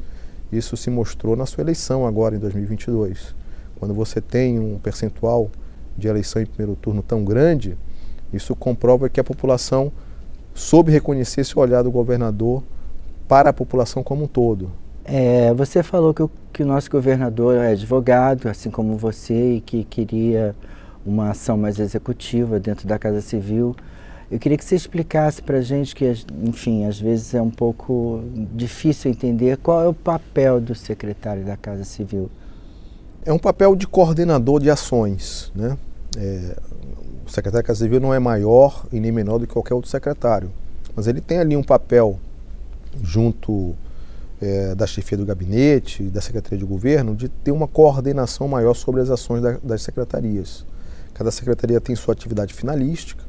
isso 0.53 0.77
se 0.77 0.91
mostrou 0.91 1.37
na 1.37 1.47
sua 1.47 1.63
eleição 1.63 2.07
agora 2.07 2.37
em 2.37 2.39
2022. 2.39 3.35
Quando 3.79 3.95
você 3.95 4.21
tem 4.21 4.59
um 4.59 4.79
percentual 4.79 5.51
de 5.97 6.09
eleição 6.09 6.43
em 6.43 6.47
primeiro 6.47 6.77
turno 6.77 7.03
tão 7.03 7.25
grande, 7.25 7.77
isso 8.33 8.55
comprova 8.55 9.09
que 9.09 9.21
a 9.21 9.25
população 9.25 9.93
soube 10.55 10.91
reconhecer 10.91 11.43
esse 11.43 11.59
olhar 11.59 11.83
do 11.83 11.91
governador 11.91 12.63
para 13.27 13.51
a 13.51 13.53
população 13.53 14.03
como 14.03 14.25
um 14.25 14.29
todo. 14.29 14.71
É, 15.05 15.55
você 15.55 15.83
falou 15.83 16.13
que 16.13 16.23
o, 16.23 16.31
que 16.53 16.63
o 16.63 16.67
nosso 16.67 16.91
governador 16.91 17.57
é 17.57 17.73
advogado, 17.73 18.49
assim 18.49 18.71
como 18.71 18.97
você, 18.97 19.55
e 19.55 19.61
que 19.61 19.85
queria 19.85 20.55
uma 21.05 21.31
ação 21.31 21.57
mais 21.57 21.79
executiva 21.79 22.59
dentro 22.61 22.87
da 22.87 22.99
Casa 22.99 23.21
Civil. 23.21 23.75
Eu 24.31 24.39
queria 24.39 24.59
que 24.59 24.65
você 24.65 24.77
explicasse 24.77 25.41
para 25.41 25.59
a 25.59 25.63
gente, 25.63 25.95
que, 25.95 26.05
enfim, 26.45 26.85
às 26.85 27.01
vezes 27.01 27.33
é 27.35 27.41
um 27.41 27.51
pouco 27.51 28.23
difícil 28.55 29.11
entender 29.11 29.57
qual 29.57 29.83
é 29.83 29.89
o 29.89 29.95
papel 29.95 30.61
do 30.61 30.75
secretário 30.75 31.45
da 31.45 31.57
Casa 31.57 31.85
Civil. 31.85 32.31
É 33.25 33.33
um 33.33 33.39
papel 33.39 33.75
de 33.75 33.87
coordenador 33.87 34.61
de 34.61 34.71
ações. 34.71 35.51
Né? 35.55 35.79
É, 36.17 36.57
o 37.27 37.31
secretário 37.31 37.63
da 37.65 37.67
Casa 37.67 37.85
Civil 37.85 38.01
não 38.01 38.13
é 38.13 38.19
maior 38.19 38.87
e 38.93 39.01
nem 39.01 39.11
menor 39.11 39.39
do 39.39 39.47
que 39.47 39.53
qualquer 39.53 39.75
outro 39.75 39.91
secretário, 39.91 40.51
mas 40.95 41.07
ele 41.07 41.21
tem 41.21 41.39
ali 41.39 41.57
um 41.57 41.63
papel 41.63 42.19
junto 43.03 43.75
é, 44.41 44.75
da 44.75 44.87
chefia 44.87 45.19
do 45.19 45.27
gabinete 45.27 46.05
da 46.05 46.21
Secretaria 46.21 46.59
de 46.59 46.65
Governo 46.65 47.15
de 47.15 47.29
ter 47.29 47.51
uma 47.51 47.67
coordenação 47.67 48.49
maior 48.49 48.75
sobre 48.75 49.01
as 49.01 49.11
ações 49.11 49.43
da, 49.43 49.59
das 49.63 49.83
secretarias. 49.83 50.65
Cada 51.19 51.33
secretaria 51.33 51.81
tem 51.81 51.97
sua 51.97 52.13
atividade 52.15 52.55
finalística. 52.55 53.25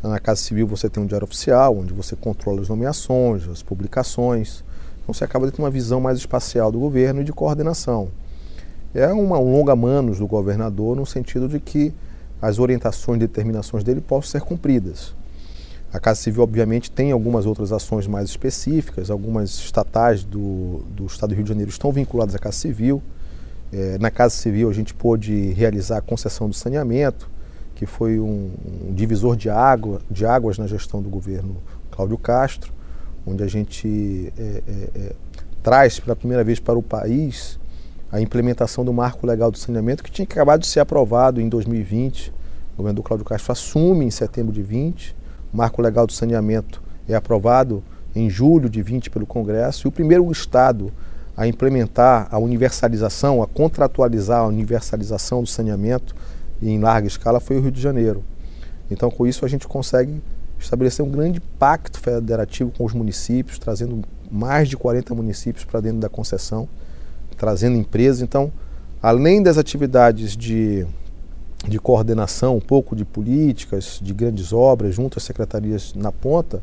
Na 0.00 0.20
Casa 0.20 0.42
Civil 0.42 0.64
você 0.64 0.88
tem 0.88 1.02
um 1.02 1.06
diário 1.06 1.24
oficial, 1.24 1.76
onde 1.76 1.92
você 1.92 2.14
controla 2.14 2.60
as 2.60 2.68
nomeações, 2.68 3.48
as 3.48 3.64
publicações. 3.64 4.62
Então 5.02 5.12
você 5.12 5.24
acaba 5.24 5.50
ter 5.50 5.60
uma 5.60 5.72
visão 5.72 6.00
mais 6.00 6.18
espacial 6.18 6.70
do 6.70 6.78
governo 6.78 7.22
e 7.22 7.24
de 7.24 7.32
coordenação. 7.32 8.10
É 8.94 9.08
uma, 9.08 9.40
um 9.40 9.52
longa-manos 9.52 10.20
do 10.20 10.26
governador 10.28 10.94
no 10.94 11.04
sentido 11.04 11.48
de 11.48 11.58
que 11.58 11.92
as 12.40 12.60
orientações 12.60 13.16
e 13.16 13.26
determinações 13.26 13.82
dele 13.82 14.00
possam 14.00 14.30
ser 14.30 14.42
cumpridas. 14.42 15.12
A 15.92 15.98
Casa 15.98 16.20
Civil, 16.20 16.44
obviamente, 16.44 16.92
tem 16.92 17.10
algumas 17.10 17.44
outras 17.44 17.72
ações 17.72 18.06
mais 18.06 18.28
específicas, 18.28 19.10
algumas 19.10 19.50
estatais 19.50 20.22
do, 20.22 20.84
do 20.94 21.06
Estado 21.06 21.30
do 21.30 21.34
Rio 21.34 21.42
de 21.42 21.48
Janeiro 21.48 21.72
estão 21.72 21.90
vinculadas 21.90 22.36
à 22.36 22.38
Casa 22.38 22.56
Civil. 22.56 23.02
É, 23.72 23.98
na 23.98 24.10
Casa 24.10 24.34
Civil 24.34 24.68
a 24.68 24.72
gente 24.72 24.92
pôde 24.92 25.52
realizar 25.52 25.98
a 25.98 26.00
concessão 26.00 26.48
do 26.48 26.54
saneamento, 26.54 27.30
que 27.74 27.86
foi 27.86 28.18
um, 28.18 28.50
um, 28.88 28.92
divisor 28.92 29.36
de, 29.36 29.48
água, 29.48 30.00
de 30.10 30.26
águas 30.26 30.58
na 30.58 30.66
gestão 30.66 31.00
do 31.00 31.08
governo 31.08 31.56
Cláudio 31.90 32.18
Castro, 32.18 32.72
onde 33.26 33.42
a 33.42 33.46
gente 33.46 34.32
é, 34.36 34.42
é, 34.42 34.88
é, 34.94 35.12
traz 35.62 36.00
pela 36.00 36.16
primeira 36.16 36.42
vez 36.42 36.58
para 36.58 36.78
o 36.78 36.82
país 36.82 37.58
a 38.10 38.20
implementação 38.20 38.84
do 38.84 38.92
marco 38.92 39.26
legal 39.26 39.50
do 39.50 39.58
saneamento, 39.58 40.02
que 40.02 40.10
tinha 40.10 40.24
acabado 40.24 40.60
de 40.60 40.66
ser 40.66 40.80
aprovado 40.80 41.40
em 41.40 41.48
2020. 41.48 42.32
O 42.74 42.78
governo 42.78 42.96
do 42.96 43.02
Cláudio 43.02 43.24
Castro 43.24 43.52
assume 43.52 44.04
em 44.04 44.10
setembro 44.10 44.52
de 44.52 44.62
20. 44.62 45.14
O 45.52 45.56
marco 45.56 45.80
legal 45.80 46.06
do 46.06 46.12
saneamento 46.12 46.82
é 47.08 47.14
aprovado 47.14 47.84
em 48.14 48.28
julho 48.28 48.68
de 48.68 48.82
20 48.82 49.10
pelo 49.10 49.24
Congresso, 49.24 49.86
e 49.86 49.88
o 49.88 49.92
primeiro 49.92 50.30
Estado 50.30 50.92
a 51.40 51.46
implementar 51.46 52.28
a 52.30 52.38
universalização, 52.38 53.42
a 53.42 53.46
contratualizar 53.46 54.40
a 54.40 54.46
universalização 54.46 55.42
do 55.42 55.48
saneamento 55.48 56.14
em 56.60 56.78
larga 56.78 57.08
escala 57.08 57.40
foi 57.40 57.56
o 57.56 57.62
Rio 57.62 57.70
de 57.70 57.80
Janeiro. 57.80 58.22
Então, 58.90 59.10
com 59.10 59.26
isso, 59.26 59.46
a 59.46 59.48
gente 59.48 59.66
consegue 59.66 60.22
estabelecer 60.58 61.02
um 61.02 61.08
grande 61.08 61.40
pacto 61.40 61.98
federativo 61.98 62.70
com 62.76 62.84
os 62.84 62.92
municípios, 62.92 63.58
trazendo 63.58 64.04
mais 64.30 64.68
de 64.68 64.76
40 64.76 65.14
municípios 65.14 65.64
para 65.64 65.80
dentro 65.80 65.98
da 65.98 66.10
concessão, 66.10 66.68
trazendo 67.38 67.78
empresas. 67.78 68.20
Então, 68.20 68.52
além 69.02 69.42
das 69.42 69.56
atividades 69.56 70.36
de, 70.36 70.86
de 71.66 71.78
coordenação, 71.78 72.58
um 72.58 72.60
pouco 72.60 72.94
de 72.94 73.06
políticas, 73.06 73.98
de 74.02 74.12
grandes 74.12 74.52
obras, 74.52 74.94
junto 74.94 75.16
às 75.16 75.24
secretarias 75.24 75.94
na 75.94 76.12
ponta, 76.12 76.62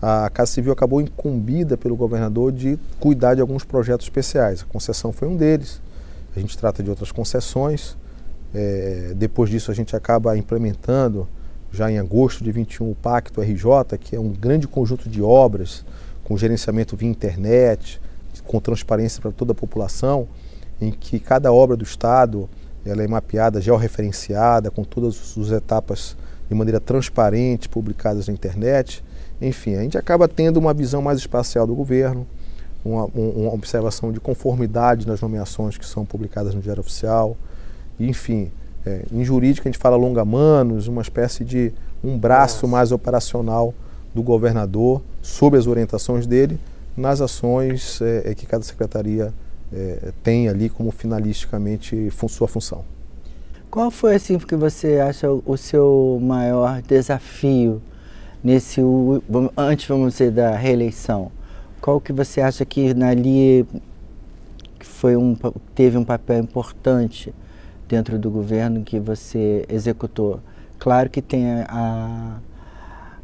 a 0.00 0.30
Casa 0.30 0.52
Civil 0.52 0.72
acabou 0.72 1.00
incumbida 1.00 1.76
pelo 1.76 1.96
governador 1.96 2.52
de 2.52 2.78
cuidar 3.00 3.34
de 3.34 3.40
alguns 3.40 3.64
projetos 3.64 4.06
especiais. 4.06 4.62
A 4.62 4.64
concessão 4.64 5.12
foi 5.12 5.26
um 5.26 5.36
deles. 5.36 5.80
A 6.36 6.40
gente 6.40 6.56
trata 6.56 6.82
de 6.82 6.90
outras 6.90 7.10
concessões. 7.10 7.96
É, 8.54 9.12
depois 9.16 9.50
disso, 9.50 9.70
a 9.70 9.74
gente 9.74 9.96
acaba 9.96 10.36
implementando, 10.36 11.26
já 11.72 11.90
em 11.90 11.98
agosto 11.98 12.44
de 12.44 12.52
21, 12.52 12.92
o 12.92 12.94
Pacto 12.94 13.40
RJ, 13.40 13.98
que 14.00 14.14
é 14.14 14.20
um 14.20 14.28
grande 14.28 14.68
conjunto 14.68 15.08
de 15.08 15.20
obras 15.20 15.84
com 16.22 16.36
gerenciamento 16.36 16.96
via 16.96 17.08
internet, 17.08 18.00
com 18.46 18.60
transparência 18.60 19.20
para 19.20 19.32
toda 19.32 19.52
a 19.52 19.54
população, 19.54 20.28
em 20.80 20.92
que 20.92 21.18
cada 21.18 21.52
obra 21.52 21.76
do 21.76 21.82
Estado 21.82 22.48
ela 22.86 23.02
é 23.02 23.08
mapeada, 23.08 23.60
georreferenciada, 23.60 24.70
com 24.70 24.84
todas 24.84 25.34
as 25.36 25.50
etapas 25.50 26.16
de 26.48 26.54
maneira 26.54 26.80
transparente, 26.80 27.68
publicadas 27.68 28.28
na 28.28 28.32
internet 28.32 29.02
enfim, 29.40 29.76
a 29.76 29.82
gente 29.82 29.96
acaba 29.96 30.26
tendo 30.26 30.56
uma 30.56 30.74
visão 30.74 31.00
mais 31.00 31.18
espacial 31.18 31.66
do 31.66 31.74
governo, 31.74 32.26
uma, 32.84 33.04
uma 33.06 33.52
observação 33.52 34.12
de 34.12 34.20
conformidade 34.20 35.06
nas 35.06 35.20
nomeações 35.20 35.76
que 35.76 35.86
são 35.86 36.04
publicadas 36.04 36.54
no 36.54 36.60
Diário 36.60 36.80
Oficial. 36.80 37.36
Enfim, 37.98 38.50
é, 38.84 39.04
em 39.12 39.24
jurídica 39.24 39.68
a 39.68 39.72
gente 39.72 39.80
fala 39.80 39.96
longa-manos, 39.96 40.88
uma 40.88 41.02
espécie 41.02 41.44
de 41.44 41.72
um 42.02 42.18
braço 42.18 42.66
Nossa. 42.66 42.66
mais 42.68 42.92
operacional 42.92 43.74
do 44.14 44.22
governador, 44.22 45.02
sob 45.22 45.56
as 45.56 45.66
orientações 45.66 46.26
dele, 46.26 46.58
nas 46.96 47.20
ações 47.20 48.00
é, 48.00 48.30
é 48.30 48.34
que 48.34 48.46
cada 48.46 48.64
secretaria 48.64 49.32
é, 49.72 50.12
tem 50.22 50.48
ali 50.48 50.68
como 50.68 50.90
finalisticamente 50.90 52.10
fun 52.10 52.26
sua 52.28 52.48
função. 52.48 52.84
Qual 53.70 53.90
foi 53.90 54.14
assim 54.14 54.38
que 54.38 54.56
você 54.56 54.98
acha 54.98 55.30
o 55.30 55.56
seu 55.56 56.18
maior 56.22 56.80
desafio 56.80 57.82
nesse 58.42 58.80
antes 59.56 59.86
vamos 59.86 60.14
dizer 60.14 60.30
da 60.30 60.54
reeleição, 60.56 61.30
qual 61.80 62.00
que 62.00 62.12
você 62.12 62.40
acha 62.40 62.64
que 62.64 62.90
ali 63.02 63.66
foi 64.80 65.16
um 65.16 65.36
teve 65.74 65.96
um 65.96 66.04
papel 66.04 66.40
importante 66.40 67.34
dentro 67.88 68.18
do 68.18 68.30
governo 68.30 68.82
que 68.82 68.98
você 68.98 69.64
executou? 69.68 70.40
Claro 70.78 71.10
que 71.10 71.20
tem 71.20 71.50
a, 71.50 72.40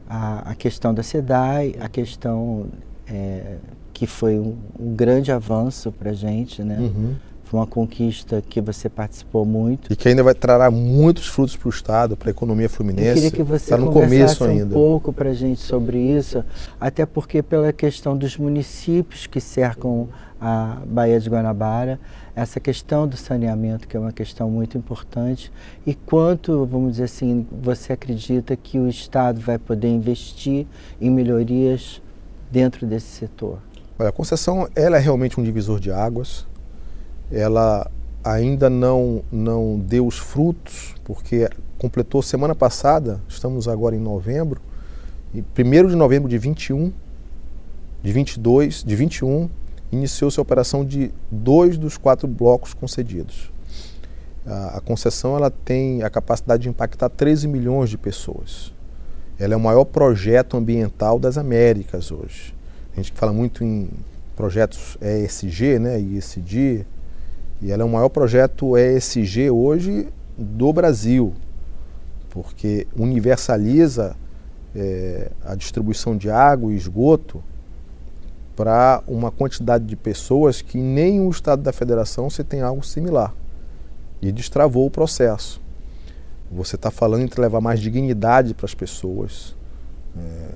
a, 0.09 0.51
a 0.51 0.55
questão 0.55 0.93
da 0.93 1.03
SEDAI, 1.03 1.77
a 1.81 1.89
questão 1.89 2.67
é, 3.07 3.57
que 3.93 4.07
foi 4.07 4.39
um, 4.39 4.57
um, 4.79 4.95
grande 4.95 5.31
avanço 5.31 5.93
para 5.93 6.13
gente, 6.13 6.63
né? 6.63 6.79
Uhum. 6.79 7.15
Foi 7.55 7.61
uma 7.61 7.67
conquista 7.69 8.43
que 8.43 8.61
você 8.61 8.89
participou 8.89 9.45
muito. 9.45 9.93
E 9.93 9.95
que 9.95 10.09
ainda 10.09 10.25
vai 10.25 10.35
trará 10.35 10.73
muitos 10.73 11.29
frutos 11.29 11.55
para 11.55 11.69
o 11.69 11.71
Estado, 11.71 12.17
para 12.17 12.29
a 12.29 12.33
economia 12.33 12.69
fluminense. 12.69 13.11
Eu 13.11 13.15
queria 13.15 13.31
que 13.31 13.43
você 13.45 13.71
tá 13.71 13.79
no 13.79 13.93
começo 13.93 14.43
ainda. 14.43 14.65
um 14.65 14.69
pouco 14.71 15.13
para 15.13 15.31
a 15.31 15.35
gente 15.35 15.61
sobre 15.61 15.97
isso, 15.99 16.45
até 16.81 17.07
porque 17.07 17.45
pela 17.45 17.73
questão 17.73 18.17
dos 18.17 18.37
municípios 18.37 19.29
que 19.29 19.41
cercam 19.41 20.09
a 20.41 20.79
Baía 20.85 21.21
de 21.21 21.31
Guanabara, 21.31 22.01
essa 22.35 22.59
questão 22.59 23.07
do 23.07 23.17
saneamento, 23.17 23.87
que 23.87 23.97
é 23.97 24.01
uma 24.01 24.13
questão 24.13 24.51
muito 24.51 24.77
importante, 24.77 25.53
e 25.87 25.95
quanto, 25.95 26.67
vamos 26.67 26.93
dizer 26.93 27.05
assim, 27.05 27.47
você 27.63 27.93
acredita 27.93 28.57
que 28.57 28.81
o 28.81 28.89
Estado 28.89 29.41
vai 29.41 29.59
poder 29.59 29.89
investir 29.89 30.67
em 31.01 31.09
melhorias 31.09 32.03
dentro 32.51 32.85
desse 32.85 33.07
setor? 33.07 33.61
Olha, 33.97 34.09
a 34.09 34.13
concessão 34.13 34.69
ela 34.75 34.97
é 34.97 35.01
realmente 35.01 35.39
um 35.39 35.45
divisor 35.45 35.79
de 35.79 35.93
águas 35.93 36.45
ela 37.31 37.91
ainda 38.23 38.71
não, 38.71 39.23
não 39.31 39.79
deu 39.79 40.07
os 40.07 40.19
frutos, 40.19 40.95
porque 41.05 41.49
completou 41.79 42.23
semana 42.23 42.55
passada, 42.55 43.21
estamos 43.29 43.69
agora 43.69 43.95
em 43.95 44.01
novembro, 44.01 44.61
e 45.35 45.41
1 45.41 45.89
de 45.89 45.97
novembro 45.97 46.29
de 46.29 46.39
21, 46.39 46.93
de 48.03 48.13
22, 48.13 48.83
de 48.85 48.97
21, 48.97 49.51
iniciou-se 49.93 50.39
a 50.39 50.43
operação 50.43 50.85
de 50.85 51.13
dois 51.31 51.77
dos 51.77 51.99
quatro 51.99 52.27
blocos 52.27 52.73
concedidos. 52.73 53.53
A, 54.47 54.79
a 54.79 54.81
concessão 54.81 55.37
ela 55.37 55.51
tem 55.51 56.03
a 56.03 56.11
capacidade 56.11 56.63
de 56.63 56.69
impactar 56.69 57.09
13 57.09 57.49
milhões 57.49 57.91
de 57.91 57.99
pessoas. 57.99 58.73
Ela 59.39 59.55
é 59.55 59.57
o 59.57 59.61
maior 59.61 59.85
projeto 59.85 60.57
ambiental 60.57 61.19
das 61.19 61.37
Américas 61.37 62.11
hoje. 62.13 62.55
A 62.93 62.97
gente 62.97 63.13
fala 63.13 63.33
muito 63.33 63.65
em 63.65 63.91
projetos 64.37 64.97
ESG, 65.01 65.79
né, 65.79 65.99
ISD, 65.99 66.87
e 67.65 67.73
ela 67.73 67.81
é 67.81 67.85
o 67.87 67.89
maior 67.89 68.11
projeto 68.11 68.77
ESG 68.77 69.51
hoje 69.51 70.07
do 70.37 70.71
Brasil, 70.71 71.33
porque 72.29 72.87
universaliza 72.95 74.15
é, 74.77 75.31
a 75.43 75.55
distribuição 75.55 76.15
de 76.15 76.29
água 76.29 76.71
e 76.71 76.77
esgoto 76.77 77.43
para 78.55 79.03
uma 79.09 79.31
quantidade 79.31 79.87
de 79.87 79.97
pessoas 79.97 80.61
que 80.61 80.77
nem 80.77 81.23
o 81.23 81.31
Estado 81.31 81.63
da 81.63 81.73
Federação 81.73 82.29
se 82.29 82.45
tem 82.45 82.61
algo 82.61 82.85
similar. 82.85 83.35
E 84.21 84.31
destravou 84.31 84.87
o 84.87 84.91
processo. 84.91 85.59
Você 86.53 86.77
está 86.77 86.91
falando 86.91 87.23
em 87.23 87.41
levar 87.41 87.63
mais 87.63 87.81
dignidade 87.81 88.53
para 88.53 88.67
as 88.67 88.75
pessoas, 88.75 89.57
é, 90.15 90.51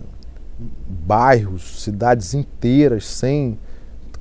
bairros, 0.86 1.82
cidades 1.82 2.34
inteiras 2.34 3.06
sem 3.06 3.58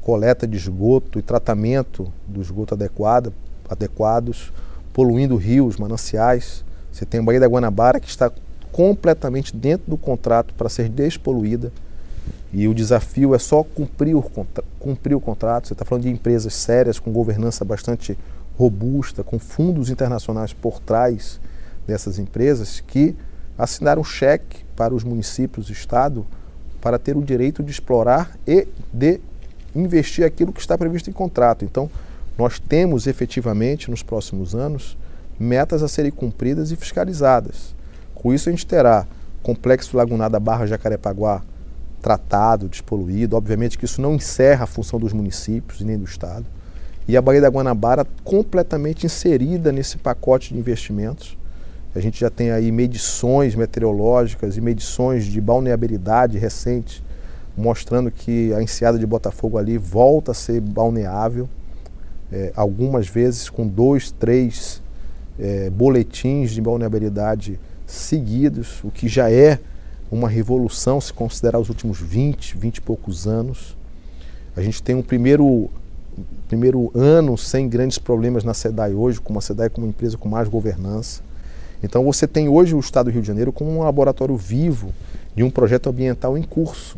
coleta 0.07 0.47
de 0.47 0.55
esgoto 0.55 1.19
e 1.19 1.21
tratamento 1.21 2.09
do 2.25 2.41
esgoto 2.41 2.73
adequado, 2.73 3.33
adequados, 3.69 4.53
poluindo 4.93 5.35
rios, 5.35 5.75
mananciais. 5.75 6.63
Você 6.89 7.05
tem 7.05 7.19
a 7.19 7.23
Baía 7.23 7.41
da 7.41 7.45
Guanabara 7.45 7.99
que 7.99 8.07
está 8.07 8.31
completamente 8.71 9.53
dentro 9.53 9.89
do 9.89 9.97
contrato 9.97 10.53
para 10.53 10.69
ser 10.69 10.87
despoluída. 10.87 11.73
E 12.53 12.69
o 12.69 12.73
desafio 12.73 13.35
é 13.35 13.37
só 13.37 13.63
cumprir 13.63 14.15
o, 14.15 14.23
cumprir 14.79 15.13
o 15.13 15.19
contrato. 15.19 15.67
Você 15.67 15.73
está 15.73 15.83
falando 15.83 16.03
de 16.03 16.09
empresas 16.09 16.53
sérias, 16.53 16.99
com 16.99 17.11
governança 17.11 17.65
bastante 17.65 18.17
robusta, 18.57 19.25
com 19.25 19.37
fundos 19.37 19.89
internacionais 19.89 20.53
por 20.53 20.79
trás 20.79 21.37
dessas 21.85 22.17
empresas, 22.17 22.79
que 22.79 23.13
assinaram 23.57 24.05
cheque 24.05 24.63
para 24.73 24.95
os 24.95 25.03
municípios 25.03 25.67
e 25.67 25.73
Estado 25.73 26.25
para 26.79 26.97
ter 26.97 27.17
o 27.17 27.21
direito 27.21 27.61
de 27.61 27.71
explorar 27.71 28.37
e 28.47 28.69
de 28.93 29.19
investir 29.75 30.25
aquilo 30.25 30.53
que 30.53 30.59
está 30.59 30.77
previsto 30.77 31.09
em 31.09 31.13
contrato. 31.13 31.63
Então, 31.63 31.89
nós 32.37 32.59
temos 32.59 33.07
efetivamente 33.07 33.89
nos 33.89 34.03
próximos 34.03 34.53
anos 34.53 34.97
metas 35.39 35.83
a 35.83 35.87
serem 35.87 36.11
cumpridas 36.11 36.71
e 36.71 36.75
fiscalizadas. 36.75 37.75
Com 38.15 38.33
isso, 38.33 38.49
a 38.49 38.51
gente 38.51 38.65
terá 38.65 39.07
complexo 39.43 39.95
lagunar 39.95 40.29
da 40.29 40.39
Barra 40.39 40.65
Jacarepaguá 40.65 41.41
tratado, 42.01 42.67
despoluído. 42.67 43.35
Obviamente 43.35 43.77
que 43.77 43.85
isso 43.85 44.01
não 44.01 44.15
encerra 44.15 44.63
a 44.63 44.67
função 44.67 44.99
dos 44.99 45.13
municípios 45.13 45.81
e 45.81 45.83
nem 45.83 45.97
do 45.97 46.05
Estado. 46.05 46.45
E 47.07 47.15
a 47.15 47.21
Baía 47.21 47.41
da 47.41 47.49
Guanabara 47.49 48.05
completamente 48.23 49.05
inserida 49.05 49.71
nesse 49.71 49.97
pacote 49.97 50.53
de 50.53 50.59
investimentos. 50.59 51.37
A 51.95 51.99
gente 51.99 52.19
já 52.19 52.29
tem 52.29 52.51
aí 52.51 52.71
medições 52.71 53.55
meteorológicas 53.55 54.57
e 54.57 54.61
medições 54.61 55.25
de 55.25 55.39
balneabilidade 55.39 56.37
recentes 56.37 57.01
mostrando 57.57 58.11
que 58.11 58.53
a 58.53 58.61
enseada 58.61 58.99
de 58.99 59.05
Botafogo 59.05 59.57
ali 59.57 59.77
volta 59.77 60.31
a 60.31 60.35
ser 60.35 60.61
balneável, 60.61 61.49
é, 62.31 62.53
algumas 62.55 63.07
vezes 63.07 63.49
com 63.49 63.67
dois, 63.67 64.11
três 64.11 64.81
é, 65.39 65.69
boletins 65.69 66.51
de 66.51 66.61
balneabilidade 66.61 67.59
seguidos, 67.85 68.83
o 68.83 68.91
que 68.91 69.07
já 69.07 69.31
é 69.31 69.59
uma 70.11 70.29
revolução 70.29 71.01
se 71.01 71.11
considerar 71.11 71.59
os 71.59 71.69
últimos 71.69 71.99
20, 71.99 72.57
20 72.57 72.77
e 72.77 72.81
poucos 72.81 73.27
anos. 73.27 73.75
A 74.55 74.61
gente 74.61 74.81
tem 74.83 74.95
um 74.95 75.01
primeiro, 75.01 75.69
primeiro 76.47 76.91
ano 76.93 77.37
sem 77.37 77.67
grandes 77.67 77.97
problemas 77.97 78.43
na 78.43 78.53
SEDAI 78.53 78.93
hoje, 78.93 79.19
como 79.19 79.39
a 79.39 79.41
SEDAI 79.41 79.69
como 79.69 79.85
uma 79.85 79.89
empresa 79.89 80.17
com 80.17 80.29
mais 80.29 80.47
governança. 80.47 81.21
Então 81.81 82.03
você 82.03 82.27
tem 82.27 82.47
hoje 82.49 82.75
o 82.75 82.79
Estado 82.79 83.05
do 83.05 83.11
Rio 83.11 83.21
de 83.21 83.27
Janeiro 83.27 83.51
como 83.51 83.71
um 83.71 83.83
laboratório 83.83 84.35
vivo 84.35 84.93
de 85.35 85.43
um 85.43 85.49
projeto 85.49 85.89
ambiental 85.89 86.37
em 86.37 86.43
curso. 86.43 86.97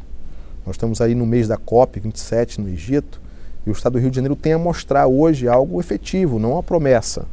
Nós 0.70 0.76
estamos 0.76 1.02
aí 1.02 1.16
no 1.16 1.26
mês 1.26 1.48
da 1.48 1.58
COP 1.58 2.00
27 2.00 2.62
no 2.62 2.70
Egito 2.70 3.20
e 3.66 3.72
o 3.72 3.74
Estado 3.74 3.94
do 3.94 4.00
Rio 4.00 4.12
de 4.12 4.18
Janeiro 4.18 4.36
tem 4.36 4.54
a 4.54 4.58
mostrar 4.60 5.08
hoje 5.08 5.48
algo 5.48 5.80
efetivo, 5.80 6.38
não 6.38 6.52
uma 6.52 6.62
promessa. 6.62 7.26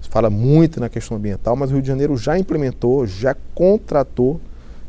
Se 0.00 0.08
fala 0.08 0.30
muito 0.30 0.80
na 0.80 0.88
questão 0.88 1.14
ambiental, 1.14 1.54
mas 1.54 1.70
o 1.70 1.74
Rio 1.74 1.82
de 1.82 1.88
Janeiro 1.88 2.16
já 2.16 2.38
implementou, 2.38 3.06
já 3.06 3.36
contratou 3.54 4.40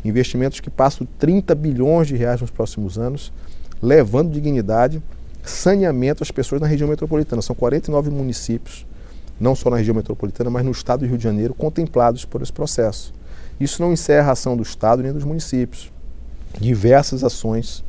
Investimentos 0.06 0.60
que 0.60 0.70
passam 0.70 1.08
30 1.20 1.54
bilhões 1.54 2.08
de 2.08 2.16
reais 2.16 2.40
nos 2.42 2.50
próximos 2.50 2.98
anos, 2.98 3.32
levando 3.82 4.32
dignidade, 4.32 5.02
saneamento 5.44 6.24
às 6.24 6.32
pessoas 6.32 6.62
na 6.62 6.68
região 6.68 6.90
metropolitana. 6.90 7.42
São 7.42 7.56
49 7.56 8.10
municípios, 8.10 8.86
não 9.40 9.54
só 9.54 9.70
na 9.70 9.78
região 9.78 9.94
metropolitana, 9.94 10.50
mas 10.50 10.66
no 10.66 10.72
estado 10.72 11.02
do 11.02 11.08
Rio 11.08 11.18
de 11.18 11.24
Janeiro, 11.24 11.54
contemplados 11.54 12.26
por 12.26 12.42
esse 12.42 12.54
processo. 12.54 13.14
Isso 13.60 13.82
não 13.82 13.94
encerra 13.94 14.30
a 14.30 14.32
ação 14.32 14.58
do 14.58 14.64
Estado 14.64 15.04
nem 15.04 15.14
dos 15.14 15.24
municípios. 15.24 15.92
Diversas 16.60 17.24
ações 17.24 17.84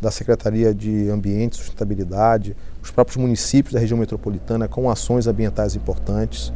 da 0.00 0.10
Secretaria 0.10 0.74
de 0.74 1.10
Ambiente 1.10 1.54
e 1.54 1.56
Sustentabilidade, 1.56 2.56
os 2.82 2.90
próprios 2.90 3.16
municípios 3.16 3.74
da 3.74 3.80
região 3.80 3.98
metropolitana 3.98 4.66
com 4.66 4.88
ações 4.88 5.26
ambientais 5.26 5.76
importantes. 5.76 6.52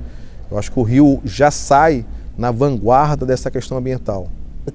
Eu 0.51 0.59
acho 0.59 0.73
que 0.73 0.79
o 0.79 0.83
Rio 0.83 1.21
já 1.25 1.51
sai 1.51 2.07
na 2.37 2.51
vanguarda 2.51 3.27
dessa 3.27 3.51
questão 3.51 3.77
ambiental. 3.77 4.29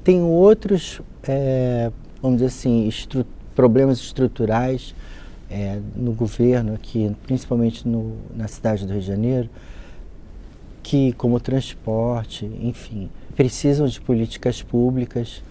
Tem 0.04 0.22
outros, 0.22 1.02
é, 1.28 1.92
vamos 2.22 2.38
dizer 2.38 2.48
assim, 2.48 2.88
estru 2.88 3.26
problemas 3.56 3.98
estruturais 4.00 4.96
é, 5.50 5.80
no 5.96 6.14
governo 6.14 6.76
aqui, 6.76 7.14
principalmente 7.26 7.88
no, 7.88 8.16
na 8.36 8.48
cidade 8.48 8.86
do 8.86 8.94
Rio 8.94 9.02
de 9.02 9.08
Janeiro, 9.08 9.50
que 10.84 11.12
como 11.14 11.40
transporte, 11.40 12.46
enfim, 12.62 13.10
precisam 13.36 13.88
de 13.88 14.00
políticas 14.00 14.62
públicas. 14.62 15.44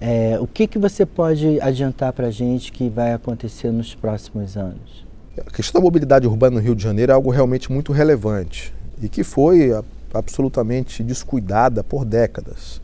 É, 0.00 0.38
o 0.40 0.46
que, 0.46 0.66
que 0.68 0.78
você 0.78 1.04
pode 1.04 1.60
adiantar 1.60 2.12
para 2.12 2.28
a 2.28 2.30
gente 2.30 2.70
que 2.70 2.88
vai 2.88 3.12
acontecer 3.12 3.72
nos 3.72 3.94
próximos 3.94 4.56
anos? 4.56 5.04
A 5.44 5.50
questão 5.50 5.80
da 5.80 5.84
mobilidade 5.84 6.26
urbana 6.26 6.56
no 6.56 6.62
Rio 6.62 6.74
de 6.74 6.82
Janeiro 6.82 7.10
é 7.10 7.14
algo 7.14 7.30
realmente 7.30 7.70
muito 7.70 7.92
relevante 7.92 8.72
e 9.02 9.08
que 9.08 9.24
foi 9.24 9.70
absolutamente 10.14 11.02
descuidada 11.02 11.82
por 11.82 12.04
décadas. 12.04 12.80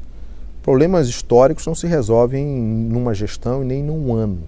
Problemas 0.62 1.08
históricos 1.08 1.66
não 1.66 1.74
se 1.74 1.86
resolvem 1.86 2.44
numa 2.46 3.14
gestão 3.14 3.62
e 3.62 3.66
nem 3.66 3.82
num 3.82 4.12
ano. 4.14 4.40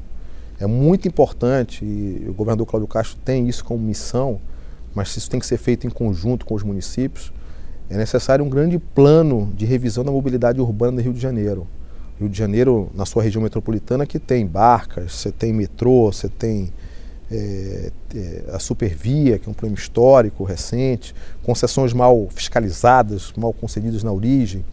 É 0.59 0.67
muito 0.67 1.07
importante, 1.07 1.85
e 1.85 2.25
o 2.29 2.33
governador 2.33 2.67
Cláudio 2.67 2.89
Castro 2.89 3.19
tem 3.25 3.47
isso 3.49 3.65
como 3.65 3.79
missão, 3.79 4.41
mas 4.95 5.15
isso 5.17 5.29
tem 5.31 5.39
que 5.39 5.47
ser 5.47 5.59
feito 5.59 5.87
em 5.87 5.91
conjunto 5.91 6.47
com 6.47 6.55
os 6.55 6.63
municípios. 6.63 7.33
É 7.91 7.97
necessário 7.97 8.45
um 8.45 8.49
grande 8.49 8.79
plano 8.79 9.53
de 9.55 9.67
revisão 9.67 10.03
da 10.03 10.11
mobilidade 10.11 10.61
urbana 10.61 10.97
do 10.97 11.03
Rio 11.03 11.13
de 11.13 11.21
Janeiro. 11.21 11.67
Rio 12.19 12.29
de 12.29 12.39
Janeiro, 12.39 12.91
na 12.95 13.05
sua 13.05 13.23
região 13.23 13.43
metropolitana, 13.43 14.07
que 14.07 14.19
tem 14.19 14.47
barcas, 14.47 15.13
você 15.13 15.31
tem 15.31 15.53
metrô, 15.53 16.11
você 16.11 16.29
tem 16.29 16.73
é, 17.31 17.91
é, 18.15 18.45
a 18.53 18.59
Supervia, 18.59 19.39
que 19.39 19.49
é 19.49 19.51
um 19.51 19.55
problema 19.55 19.79
histórico 19.79 20.45
recente, 20.45 21.15
concessões 21.43 21.93
mal 21.93 22.29
fiscalizadas, 22.31 23.33
mal 23.37 23.53
concedidas 23.53 24.03
na 24.03 24.13
origem. 24.13 24.65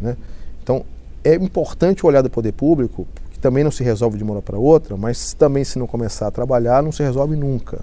Né? 0.00 0.16
Então, 0.62 0.84
é 1.22 1.34
importante 1.34 2.04
o 2.04 2.08
olhar 2.08 2.22
do 2.22 2.30
poder 2.30 2.52
público, 2.52 3.06
que 3.30 3.38
também 3.38 3.62
não 3.62 3.70
se 3.70 3.84
resolve 3.84 4.16
de 4.16 4.24
uma 4.24 4.34
hora 4.34 4.42
para 4.42 4.58
outra, 4.58 4.96
mas 4.96 5.34
também 5.34 5.62
se 5.62 5.78
não 5.78 5.86
começar 5.86 6.26
a 6.26 6.30
trabalhar, 6.30 6.82
não 6.82 6.90
se 6.90 7.02
resolve 7.02 7.36
nunca. 7.36 7.80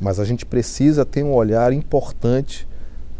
Mas 0.00 0.18
a 0.18 0.24
gente 0.24 0.44
precisa 0.44 1.04
ter 1.04 1.22
um 1.22 1.32
olhar 1.32 1.72
importante 1.72 2.66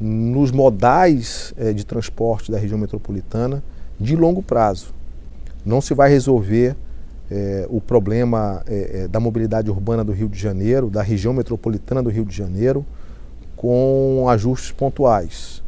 nos 0.01 0.51
modais 0.51 1.55
é, 1.57 1.73
de 1.73 1.85
transporte 1.87 2.51
da 2.51 2.59
região 2.59 2.79
metropolitana 2.79 3.63
de 3.99 4.15
longo 4.17 4.43
prazo. 4.43 4.96
Não 5.67 5.81
se 5.81 5.95
vai 5.95 6.09
resolver 6.09 6.77
é, 7.29 7.67
o 7.69 7.81
problema 7.81 8.63
é, 8.69 9.01
é, 9.01 9.09
da 9.09 9.19
mobilidade 9.19 9.69
urbana 9.69 10.05
do 10.05 10.13
Rio 10.13 10.29
de 10.29 10.39
Janeiro, 10.39 10.89
da 10.89 11.03
região 11.03 11.35
metropolitana 11.35 12.01
do 12.01 12.09
Rio 12.09 12.25
de 12.25 12.37
Janeiro, 12.37 12.87
com 13.57 14.27
ajustes 14.29 14.71
pontuais. 14.71 15.65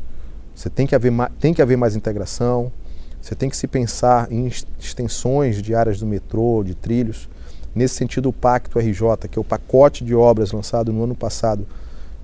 Você 0.55 0.71
tem 0.71 0.87
que 0.87 0.95
haver, 0.95 1.13
tem 1.41 1.53
que 1.53 1.61
haver 1.61 1.77
mais 1.77 1.97
integração, 1.97 2.71
você 3.21 3.35
tem 3.35 3.51
que 3.51 3.57
se 3.57 3.67
pensar 3.67 4.31
em 4.31 4.47
extensões 4.79 5.61
de 5.61 5.75
áreas 5.75 5.99
do 5.99 6.07
metrô, 6.07 6.63
de 6.65 6.77
trilhos. 6.77 7.29
Nesse 7.75 7.97
sentido, 7.97 8.29
o 8.29 8.33
Pacto 8.33 8.79
RJ, 8.79 9.29
que 9.29 9.37
é 9.37 9.41
o 9.41 9.45
pacote 9.45 10.05
de 10.05 10.15
obras 10.15 10.53
lançado 10.53 10.93
no 10.93 11.03
ano 11.03 11.15
passado 11.17 11.67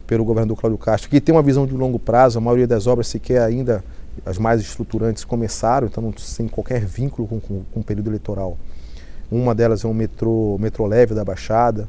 pelo 0.07 0.25
governador 0.25 0.57
Cláudio 0.57 0.79
Castro, 0.79 1.11
que 1.11 1.21
tem 1.21 1.35
uma 1.35 1.43
visão 1.43 1.67
de 1.67 1.75
longo 1.75 1.99
prazo, 1.99 2.39
a 2.39 2.41
maioria 2.41 2.69
das 2.69 2.87
obras 2.87 3.09
sequer 3.09 3.43
ainda, 3.43 3.83
as 4.25 4.39
mais 4.39 4.61
estruturantes, 4.61 5.25
começaram, 5.25 5.87
então 5.87 6.13
sem 6.19 6.49
qualquer 6.49 6.85
vínculo 6.85 7.27
com, 7.27 7.41
com, 7.41 7.63
com 7.73 7.81
o 7.81 7.85
período 7.85 8.11
eleitoral. 8.11 8.59
Uma 9.31 9.55
delas 9.55 9.85
é 9.85 9.89
um 9.89 9.95
metrô, 9.95 10.57
metrô 10.61 10.87
leve 10.87 11.15
da 11.15 11.25
Baixada, 11.25 11.89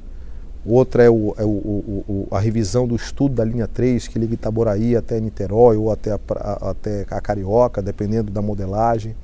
outra 0.65 1.03
é, 1.03 1.09
o, 1.09 1.35
é 1.37 1.43
o, 1.43 1.47
o, 1.47 2.27
a 2.31 2.39
revisão 2.39 2.87
do 2.87 2.95
estudo 2.95 3.35
da 3.35 3.45
linha 3.45 3.67
3, 3.67 4.07
que 4.07 4.17
liga 4.17 4.33
Itaboraí 4.33 4.95
até 4.95 5.19
Niterói 5.19 5.77
ou 5.77 5.91
até 5.91 6.11
a, 6.11 6.69
até 6.69 7.05
a 7.09 7.21
Carioca, 7.21 7.81
dependendo 7.81 8.31
da 8.31 8.41
modelagem. 8.41 9.15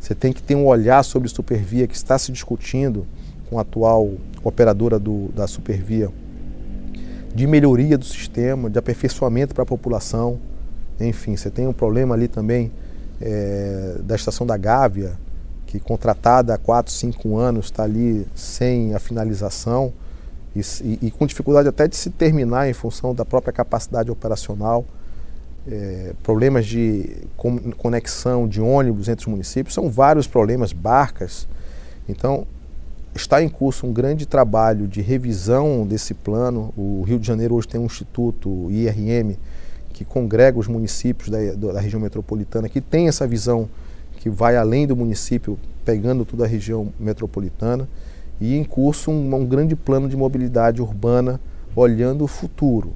Você 0.00 0.14
tem 0.14 0.32
que 0.32 0.42
ter 0.42 0.54
um 0.54 0.66
olhar 0.66 1.02
sobre 1.02 1.28
Supervia 1.28 1.86
que 1.86 1.96
está 1.96 2.18
se 2.18 2.30
discutindo 2.30 3.06
com 3.48 3.58
a 3.58 3.62
atual 3.62 4.12
operadora 4.42 4.98
do, 4.98 5.28
da 5.34 5.46
Supervia, 5.46 6.10
de 7.34 7.46
melhoria 7.46 7.98
do 7.98 8.04
sistema, 8.04 8.70
de 8.70 8.78
aperfeiçoamento 8.78 9.54
para 9.54 9.62
a 9.62 9.66
população. 9.66 10.38
Enfim, 11.00 11.36
você 11.36 11.50
tem 11.50 11.66
um 11.66 11.72
problema 11.72 12.14
ali 12.14 12.28
também 12.28 12.72
é, 13.20 13.96
da 14.02 14.14
estação 14.14 14.46
da 14.46 14.56
Gávea, 14.56 15.18
que 15.66 15.80
contratada 15.80 16.54
há 16.54 16.58
4, 16.58 16.92
5 16.92 17.36
anos 17.36 17.66
está 17.66 17.82
ali 17.82 18.26
sem 18.34 18.94
a 18.94 18.98
finalização 18.98 19.92
e, 20.54 20.60
e, 20.82 20.98
e, 21.02 21.10
com 21.10 21.26
dificuldade 21.26 21.68
até 21.68 21.86
de 21.86 21.96
se 21.96 22.08
terminar 22.08 22.68
em 22.68 22.72
função 22.72 23.14
da 23.14 23.24
própria 23.24 23.52
capacidade 23.52 24.10
operacional. 24.10 24.84
É, 25.68 26.14
problemas 26.22 26.64
de 26.64 27.16
conexão 27.76 28.46
de 28.46 28.60
ônibus 28.60 29.08
entre 29.08 29.24
os 29.24 29.30
municípios, 29.30 29.74
são 29.74 29.90
vários 29.90 30.26
problemas, 30.26 30.72
barcas. 30.72 31.48
Então, 32.08 32.46
está 33.14 33.42
em 33.42 33.48
curso 33.48 33.86
um 33.86 33.92
grande 33.92 34.26
trabalho 34.26 34.86
de 34.86 35.00
revisão 35.00 35.84
desse 35.84 36.14
plano. 36.14 36.72
O 36.76 37.02
Rio 37.02 37.18
de 37.18 37.26
Janeiro 37.26 37.56
hoje 37.56 37.66
tem 37.66 37.80
um 37.80 37.86
instituto, 37.86 38.70
IRM, 38.70 39.36
que 39.96 40.04
congrega 40.04 40.58
os 40.58 40.68
municípios 40.68 41.30
da, 41.30 41.38
da 41.72 41.80
região 41.80 41.98
metropolitana, 41.98 42.68
que 42.68 42.82
tem 42.82 43.08
essa 43.08 43.26
visão 43.26 43.66
que 44.18 44.28
vai 44.28 44.54
além 44.54 44.86
do 44.86 44.94
município, 44.94 45.58
pegando 45.86 46.22
toda 46.22 46.44
a 46.44 46.46
região 46.46 46.92
metropolitana, 47.00 47.88
e 48.38 48.54
em 48.54 48.62
curso 48.62 49.10
um, 49.10 49.34
um 49.34 49.46
grande 49.46 49.74
plano 49.74 50.06
de 50.06 50.14
mobilidade 50.14 50.82
urbana 50.82 51.40
olhando 51.74 52.24
o 52.24 52.26
futuro. 52.26 52.92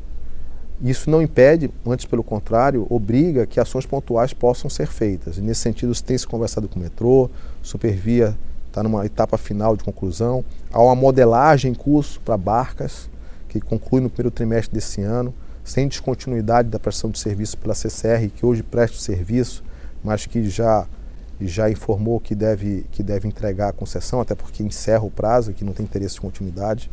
Isso 0.82 1.08
não 1.08 1.22
impede, 1.22 1.70
antes 1.86 2.04
pelo 2.04 2.22
contrário, 2.22 2.86
obriga 2.90 3.46
que 3.46 3.58
ações 3.58 3.86
pontuais 3.86 4.34
possam 4.34 4.68
ser 4.68 4.86
feitas. 4.86 5.38
E 5.38 5.40
nesse 5.40 5.62
sentido, 5.62 5.94
tem 6.02 6.18
se 6.18 6.26
conversado 6.26 6.68
com 6.68 6.78
o 6.78 6.82
metrô, 6.82 7.30
Supervia 7.62 8.36
está 8.66 8.82
numa 8.82 9.06
etapa 9.06 9.38
final 9.38 9.74
de 9.74 9.82
conclusão. 9.82 10.44
Há 10.70 10.82
uma 10.82 10.94
modelagem 10.94 11.72
em 11.72 11.74
curso 11.74 12.20
para 12.20 12.36
barcas, 12.36 13.08
que 13.48 13.58
conclui 13.58 14.02
no 14.02 14.10
primeiro 14.10 14.30
trimestre 14.30 14.74
desse 14.74 15.00
ano, 15.00 15.32
sem 15.70 15.86
descontinuidade 15.86 16.68
da 16.68 16.80
prestação 16.80 17.10
de 17.10 17.18
serviço 17.20 17.56
pela 17.56 17.74
CCR, 17.74 18.28
que 18.34 18.44
hoje 18.44 18.60
presta 18.60 18.96
o 18.96 19.00
serviço, 19.00 19.62
mas 20.02 20.26
que 20.26 20.48
já 20.48 20.86
já 21.40 21.70
informou 21.70 22.20
que 22.20 22.34
deve, 22.34 22.84
que 22.90 23.02
deve 23.02 23.26
entregar 23.26 23.68
a 23.68 23.72
concessão, 23.72 24.20
até 24.20 24.34
porque 24.34 24.62
encerra 24.62 25.04
o 25.04 25.10
prazo, 25.10 25.54
que 25.54 25.64
não 25.64 25.72
tem 25.72 25.84
interesse 25.84 26.16
de 26.16 26.20
continuidade. 26.20 26.90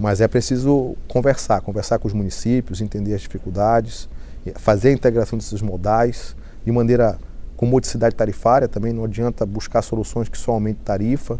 Mas 0.00 0.20
é 0.20 0.26
preciso 0.26 0.96
conversar, 1.06 1.60
conversar 1.60 2.00
com 2.00 2.08
os 2.08 2.14
municípios, 2.14 2.80
entender 2.80 3.14
as 3.14 3.20
dificuldades, 3.20 4.08
fazer 4.56 4.88
a 4.88 4.92
integração 4.92 5.38
desses 5.38 5.62
modais 5.62 6.34
de 6.64 6.72
maneira 6.72 7.16
com 7.56 7.66
modicidade 7.66 8.16
tarifária 8.16 8.66
também. 8.66 8.92
Não 8.92 9.04
adianta 9.04 9.46
buscar 9.46 9.80
soluções 9.80 10.28
que 10.28 10.36
só 10.36 10.52
aumentem 10.52 10.82
tarifa, 10.82 11.38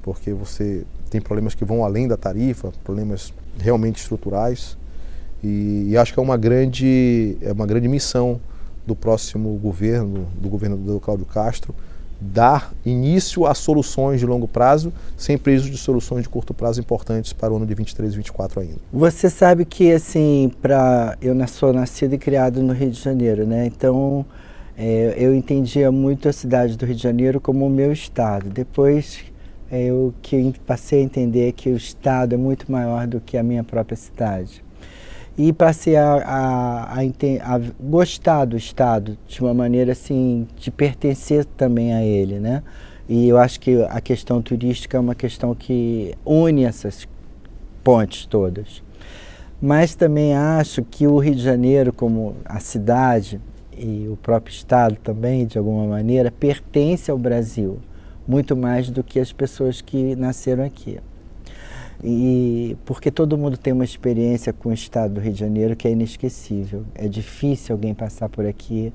porque 0.00 0.32
você 0.32 0.86
tem 1.10 1.20
problemas 1.20 1.54
que 1.54 1.64
vão 1.64 1.84
além 1.84 2.08
da 2.08 2.16
tarifa, 2.16 2.72
problemas 2.82 3.34
realmente 3.58 4.00
estruturais. 4.00 4.78
E, 5.42 5.86
e 5.88 5.96
acho 5.96 6.12
que 6.12 6.20
é 6.20 6.22
uma 6.22 6.36
grande, 6.36 7.36
é 7.40 7.52
uma 7.52 7.66
grande 7.66 7.88
missão 7.88 8.40
do 8.86 8.94
próximo 8.94 9.54
governo, 9.56 10.26
do 10.40 10.48
governador 10.48 11.00
Cláudio 11.00 11.26
Castro, 11.26 11.74
dar 12.20 12.72
início 12.84 13.46
a 13.46 13.54
soluções 13.54 14.20
de 14.20 14.26
longo 14.26 14.46
prazo, 14.46 14.92
sem 15.16 15.38
prejuízo 15.38 15.70
de 15.70 15.78
soluções 15.78 16.24
de 16.24 16.28
curto 16.28 16.52
prazo 16.52 16.80
importantes 16.80 17.32
para 17.32 17.52
o 17.52 17.56
ano 17.56 17.64
de 17.64 17.74
23 17.74 18.12
e 18.12 18.16
24 18.16 18.60
ainda. 18.60 18.76
Você 18.92 19.30
sabe 19.30 19.64
que, 19.64 19.90
assim, 19.90 20.52
para 20.60 21.16
eu 21.22 21.34
sou 21.48 21.72
nascido 21.72 22.14
e 22.14 22.18
criado 22.18 22.62
no 22.62 22.74
Rio 22.74 22.90
de 22.90 23.00
Janeiro, 23.00 23.46
né? 23.46 23.66
Então, 23.66 24.26
é, 24.76 25.14
eu 25.16 25.34
entendia 25.34 25.90
muito 25.90 26.28
a 26.28 26.32
cidade 26.32 26.76
do 26.76 26.84
Rio 26.84 26.94
de 26.94 27.02
Janeiro 27.02 27.40
como 27.40 27.66
o 27.66 27.70
meu 27.70 27.90
estado. 27.90 28.50
Depois, 28.50 29.20
é, 29.70 29.84
eu 29.84 30.12
que 30.20 30.52
passei 30.66 31.00
a 31.00 31.02
entender 31.02 31.52
que 31.52 31.70
o 31.70 31.76
estado 31.76 32.34
é 32.34 32.38
muito 32.38 32.70
maior 32.70 33.06
do 33.06 33.18
que 33.18 33.38
a 33.38 33.42
minha 33.42 33.64
própria 33.64 33.96
cidade 33.96 34.62
e 35.36 35.52
passei 35.52 35.96
a, 35.96 36.14
a, 36.14 36.94
a, 36.94 37.54
a, 37.54 37.60
gostar 37.80 38.44
do 38.44 38.56
Estado 38.56 39.16
de 39.26 39.40
uma 39.40 39.54
maneira 39.54 39.92
assim, 39.92 40.46
de 40.56 40.70
pertencer 40.70 41.44
também 41.44 41.94
a 41.94 42.02
ele, 42.04 42.38
né? 42.38 42.62
E 43.08 43.28
eu 43.28 43.38
acho 43.38 43.58
que 43.58 43.82
a 43.88 44.00
questão 44.00 44.40
turística 44.40 44.96
é 44.96 45.00
uma 45.00 45.14
questão 45.14 45.54
que 45.54 46.14
une 46.24 46.64
essas 46.64 47.08
pontes 47.82 48.26
todas. 48.26 48.82
Mas 49.60 49.94
também 49.94 50.34
acho 50.34 50.82
que 50.82 51.06
o 51.06 51.18
Rio 51.18 51.34
de 51.34 51.42
Janeiro, 51.42 51.92
como 51.92 52.36
a 52.44 52.60
cidade, 52.60 53.40
e 53.76 54.06
o 54.08 54.16
próprio 54.16 54.52
Estado 54.52 54.96
também, 55.02 55.46
de 55.46 55.58
alguma 55.58 55.86
maneira, 55.86 56.30
pertence 56.30 57.10
ao 57.10 57.18
Brasil, 57.18 57.78
muito 58.28 58.56
mais 58.56 58.90
do 58.90 59.02
que 59.02 59.18
as 59.18 59.32
pessoas 59.32 59.80
que 59.80 60.14
nasceram 60.14 60.64
aqui. 60.64 60.98
E 62.02 62.76
porque 62.84 63.10
todo 63.10 63.36
mundo 63.36 63.56
tem 63.58 63.72
uma 63.72 63.84
experiência 63.84 64.52
com 64.52 64.70
o 64.70 64.72
Estado 64.72 65.14
do 65.14 65.20
Rio 65.20 65.32
de 65.32 65.40
Janeiro 65.40 65.76
que 65.76 65.86
é 65.86 65.90
inesquecível. 65.90 66.84
É 66.94 67.06
difícil 67.06 67.74
alguém 67.74 67.94
passar 67.94 68.28
por 68.28 68.46
aqui 68.46 68.92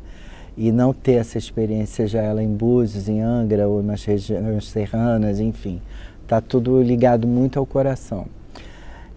e 0.58 0.72
não 0.72 0.94
ter 0.94 1.14
essa 1.14 1.38
experiência, 1.38 2.08
seja 2.08 2.22
ela 2.22 2.42
em 2.42 2.54
Búzios, 2.54 3.10
em 3.10 3.22
Angra 3.22 3.68
ou 3.68 3.84
nas 3.84 4.04
regiões 4.04 4.68
serranas, 4.68 5.40
enfim. 5.40 5.82
Está 6.24 6.42
tudo 6.42 6.82
ligado 6.82 7.28
muito 7.28 7.60
ao 7.60 7.66
coração. 7.66 8.26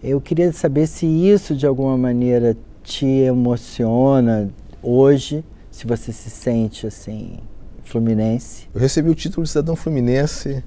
Eu 0.03 0.21
queria 0.21 0.51
saber 0.53 0.87
se 0.87 1.05
isso 1.05 1.55
de 1.55 1.65
alguma 1.65 1.97
maneira 1.97 2.55
te 2.83 3.05
emociona 3.05 4.49
hoje, 4.81 5.43
se 5.71 5.87
você 5.87 6.11
se 6.11 6.29
sente 6.29 6.87
assim, 6.87 7.37
fluminense. 7.83 8.67
Eu 8.73 8.79
recebi 8.79 9.09
o 9.09 9.15
título 9.15 9.43
de 9.43 9.49
cidadão 9.49 9.75
fluminense 9.75 10.63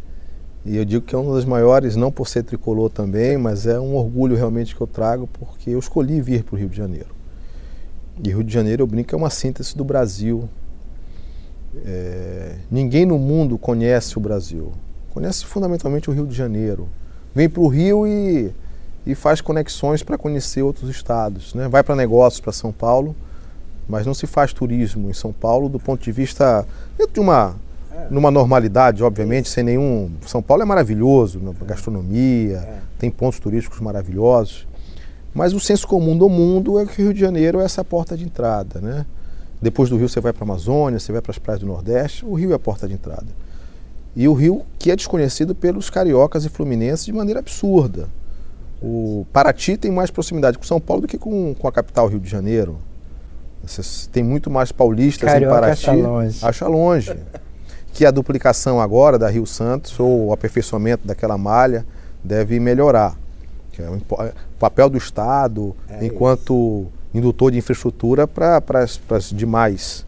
e 0.65 0.77
eu 0.77 0.85
digo 0.85 1.05
que 1.05 1.15
é 1.15 1.19
um 1.19 1.25
dos 1.25 1.45
maiores, 1.45 1.97
não 1.97 2.13
por 2.13 2.29
ser 2.29 2.45
tricolor 2.45 2.89
também, 2.89 3.37
mas 3.37 3.67
é 3.67 3.81
um 3.81 3.97
orgulho 3.97 4.37
realmente 4.37 4.77
que 4.77 4.81
eu 4.81 4.87
trago 4.87 5.27
porque 5.27 5.71
eu 5.71 5.79
escolhi 5.79 6.21
vir 6.21 6.45
para 6.45 6.55
o 6.55 6.59
Rio 6.59 6.69
de 6.69 6.77
Janeiro. 6.77 7.09
E 8.23 8.29
Rio 8.29 8.45
de 8.45 8.53
Janeiro, 8.53 8.83
eu 8.83 8.87
brinco, 8.87 9.13
é 9.13 9.19
uma 9.19 9.31
síntese 9.31 9.77
do 9.77 9.83
Brasil. 9.83 10.49
É, 11.85 12.57
ninguém 12.71 13.05
no 13.05 13.19
mundo 13.19 13.59
conhece 13.59 14.17
o 14.17 14.21
Brasil. 14.21 14.73
Conhece 15.11 15.45
fundamentalmente 15.45 16.09
o 16.09 16.13
Rio 16.13 16.27
de 16.27 16.35
Janeiro. 16.35 16.89
Vem 17.35 17.49
para 17.49 17.63
o 17.63 17.67
Rio 17.67 18.07
e, 18.07 18.53
e 19.05 19.15
faz 19.17 19.41
conexões 19.41 20.05
para 20.05 20.17
conhecer 20.17 20.63
outros 20.63 20.89
estados. 20.89 21.55
Né? 21.55 21.67
Vai 21.67 21.83
para 21.83 21.97
negócios 21.97 22.41
para 22.41 22.53
São 22.53 22.71
Paulo, 22.71 23.17
mas 23.89 24.07
não 24.07 24.15
se 24.15 24.29
faz 24.29 24.53
turismo 24.53 25.11
em 25.11 25.15
São 25.15 25.33
Paulo 25.33 25.69
do 25.69 25.81
ponto 25.81 26.05
de 26.05 26.13
vista 26.13 26.65
dentro 26.97 27.15
de 27.15 27.21
uma 27.21 27.57
numa 28.11 28.31
normalidade, 28.31 29.03
obviamente, 29.03 29.49
sem 29.49 29.65
nenhum. 29.65 30.11
São 30.27 30.43
Paulo 30.43 30.63
é 30.63 30.67
maravilhoso, 30.67 31.41
gastronomia, 31.65 32.59
é. 32.59 32.79
tem 32.99 33.11
pontos 33.11 33.39
turísticos 33.39 33.81
maravilhosos. 33.81 34.67
Mas 35.35 35.55
o 35.55 35.61
senso 35.61 35.87
comum 35.87 36.17
do 36.17 36.29
mundo 36.29 36.79
é 36.79 36.85
que 36.85 37.01
o 37.01 37.05
Rio 37.05 37.15
de 37.15 37.21
Janeiro 37.21 37.61
é 37.61 37.65
essa 37.65 37.85
porta 37.85 38.17
de 38.17 38.25
entrada, 38.25 38.81
né? 38.81 39.07
Depois 39.61 39.89
do 39.89 39.97
Rio 39.97 40.09
você 40.09 40.21
vai 40.21 40.33
para 40.33 40.43
a 40.43 40.47
Amazônia, 40.47 40.99
você 40.99 41.13
vai 41.13 41.23
para 41.23 41.31
as 41.31 41.39
praias 41.39 41.61
do 41.61 41.67
Nordeste, 41.67 42.25
o 42.25 42.35
Rio 42.35 42.53
é 42.53 42.55
a 42.55 42.59
porta 42.59 42.87
de 42.87 42.95
entrada. 42.95 43.27
E 44.15 44.29
o 44.29 44.35
Rio 44.35 44.63
que 44.79 44.91
é 44.91 44.97
desconhecido 44.97 45.55
pelos 45.55 45.89
cariocas 45.89 46.45
e 46.45 46.49
fluminenses 46.49 47.07
de 47.07 47.13
maneira 47.13 47.41
absurda. 47.41 48.09
O 48.83 49.25
Paraty 49.33 49.77
tem 49.77 49.91
mais 49.91 50.11
proximidade 50.11 50.59
com 50.59 50.65
São 50.65 50.81
Paulo 50.81 51.03
do 51.03 51.09
que 51.09 51.17
com, 51.17 51.55
com 51.55 51.69
a 51.69 51.73
capital 51.73 52.09
Rio 52.09 52.19
de 52.19 52.29
Janeiro. 52.29 52.77
Tem 54.11 54.25
muito 54.25 54.51
mais 54.51 54.73
paulistas 54.73 55.31
Carioca 55.31 55.55
em 55.55 55.61
Paraty. 55.61 55.91
Acha 55.91 55.93
longe. 55.93 56.39
Acha 56.43 56.67
longe 56.67 57.17
que 57.93 58.07
a 58.07 58.11
duplicação 58.11 58.81
agora 58.81 59.19
da 59.19 59.29
Rio 59.29 59.47
Santos 59.47 59.99
ou 60.01 60.29
o 60.29 60.33
aperfeiçoamento 60.33 61.07
daquela 61.07 61.37
malha 61.37 61.85
deve 62.25 62.59
melhorar. 62.59 63.17
É 63.79 63.89
o 63.89 64.59
papel 64.59 64.91
do 64.91 64.99
Estado 64.99 65.75
é 65.89 66.05
enquanto 66.05 66.87
isso. 66.87 67.19
indutor 67.19 67.51
de 67.51 67.59
infraestrutura 67.59 68.27
para 68.29 68.63
as 68.81 69.31
demais 69.31 70.07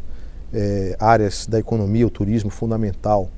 é, 0.52 0.96
áreas 1.00 1.46
da 1.46 1.58
economia, 1.58 2.06
o 2.06 2.10
turismo 2.10 2.50
fundamental. 2.50 3.28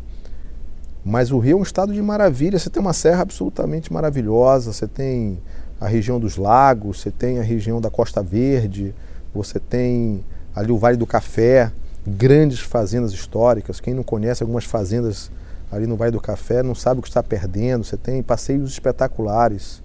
Mas 1.05 1.31
o 1.31 1.39
Rio 1.39 1.59
é 1.59 1.61
um 1.61 1.63
estado 1.63 1.93
de 1.93 2.03
maravilha, 2.03 2.59
você 2.59 2.69
tem 2.69 2.83
uma 2.83 2.93
serra 2.93 3.23
absolutamente 3.23 3.93
maravilhosa, 3.93 4.73
você 4.73 4.89
tem 4.89 5.39
a 5.81 5.87
região 5.87 6.19
dos 6.19 6.37
lagos, 6.37 7.01
você 7.01 7.13
tem 7.13 7.39
a 7.39 7.43
região 7.43 7.81
da 7.81 7.89
Costa 7.89 8.23
Verde, 8.23 8.93
você 9.33 9.61
tem 9.61 10.25
ali 10.55 10.73
o 10.73 10.79
Vale 10.79 10.97
do 10.97 11.07
Café, 11.07 11.71
grandes 12.07 12.61
fazendas 12.61 13.13
históricas. 13.13 13.81
Quem 13.81 13.95
não 13.95 14.03
conhece 14.03 14.43
algumas 14.43 14.65
fazendas 14.65 15.31
ali 15.71 15.87
no 15.87 15.97
Vale 15.97 16.13
do 16.13 16.21
Café 16.21 16.63
não 16.63 16.75
sabe 16.75 17.01
o 17.01 17.03
que 17.03 17.09
está 17.09 17.23
perdendo. 17.23 17.85
Você 17.85 17.97
tem 17.97 18.23
passeios 18.23 18.71
espetaculares. 18.71 19.83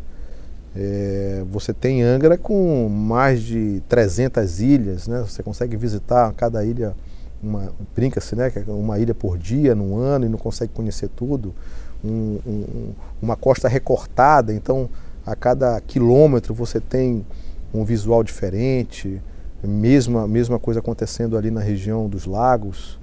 É, 0.76 1.44
você 1.52 1.74
tem 1.74 2.02
Angra 2.02 2.38
com 2.38 2.88
mais 2.88 3.42
de 3.42 3.82
300 3.90 4.62
ilhas, 4.62 5.08
né? 5.08 5.20
Você 5.22 5.44
consegue 5.44 5.76
visitar 5.76 6.32
cada 6.34 6.64
ilha, 6.64 6.96
uma, 7.44 7.74
brinca-se, 7.94 8.36
né? 8.36 8.52
É 8.56 8.72
uma 8.72 8.98
ilha 8.98 9.14
por 9.14 9.38
dia, 9.38 9.76
num 9.76 9.98
ano, 9.98 10.26
e 10.26 10.30
não 10.30 10.38
consegue 10.38 10.72
conhecer 10.74 11.10
tudo. 11.10 11.54
Um, 12.04 12.40
um, 12.48 12.94
uma 13.22 13.36
costa 13.36 13.68
recortada, 13.68 14.54
então 14.54 14.90
a 15.26 15.36
cada 15.36 15.80
quilômetro 15.82 16.54
você 16.54 16.80
tem 16.80 17.26
um 17.74 17.84
visual 17.84 18.24
diferente. 18.24 19.22
Mesma, 19.64 20.28
mesma 20.28 20.58
coisa 20.58 20.80
acontecendo 20.80 21.38
ali 21.38 21.52
na 21.52 21.62
região 21.62 22.10
dos 22.10 22.26
lagos. 22.26 23.00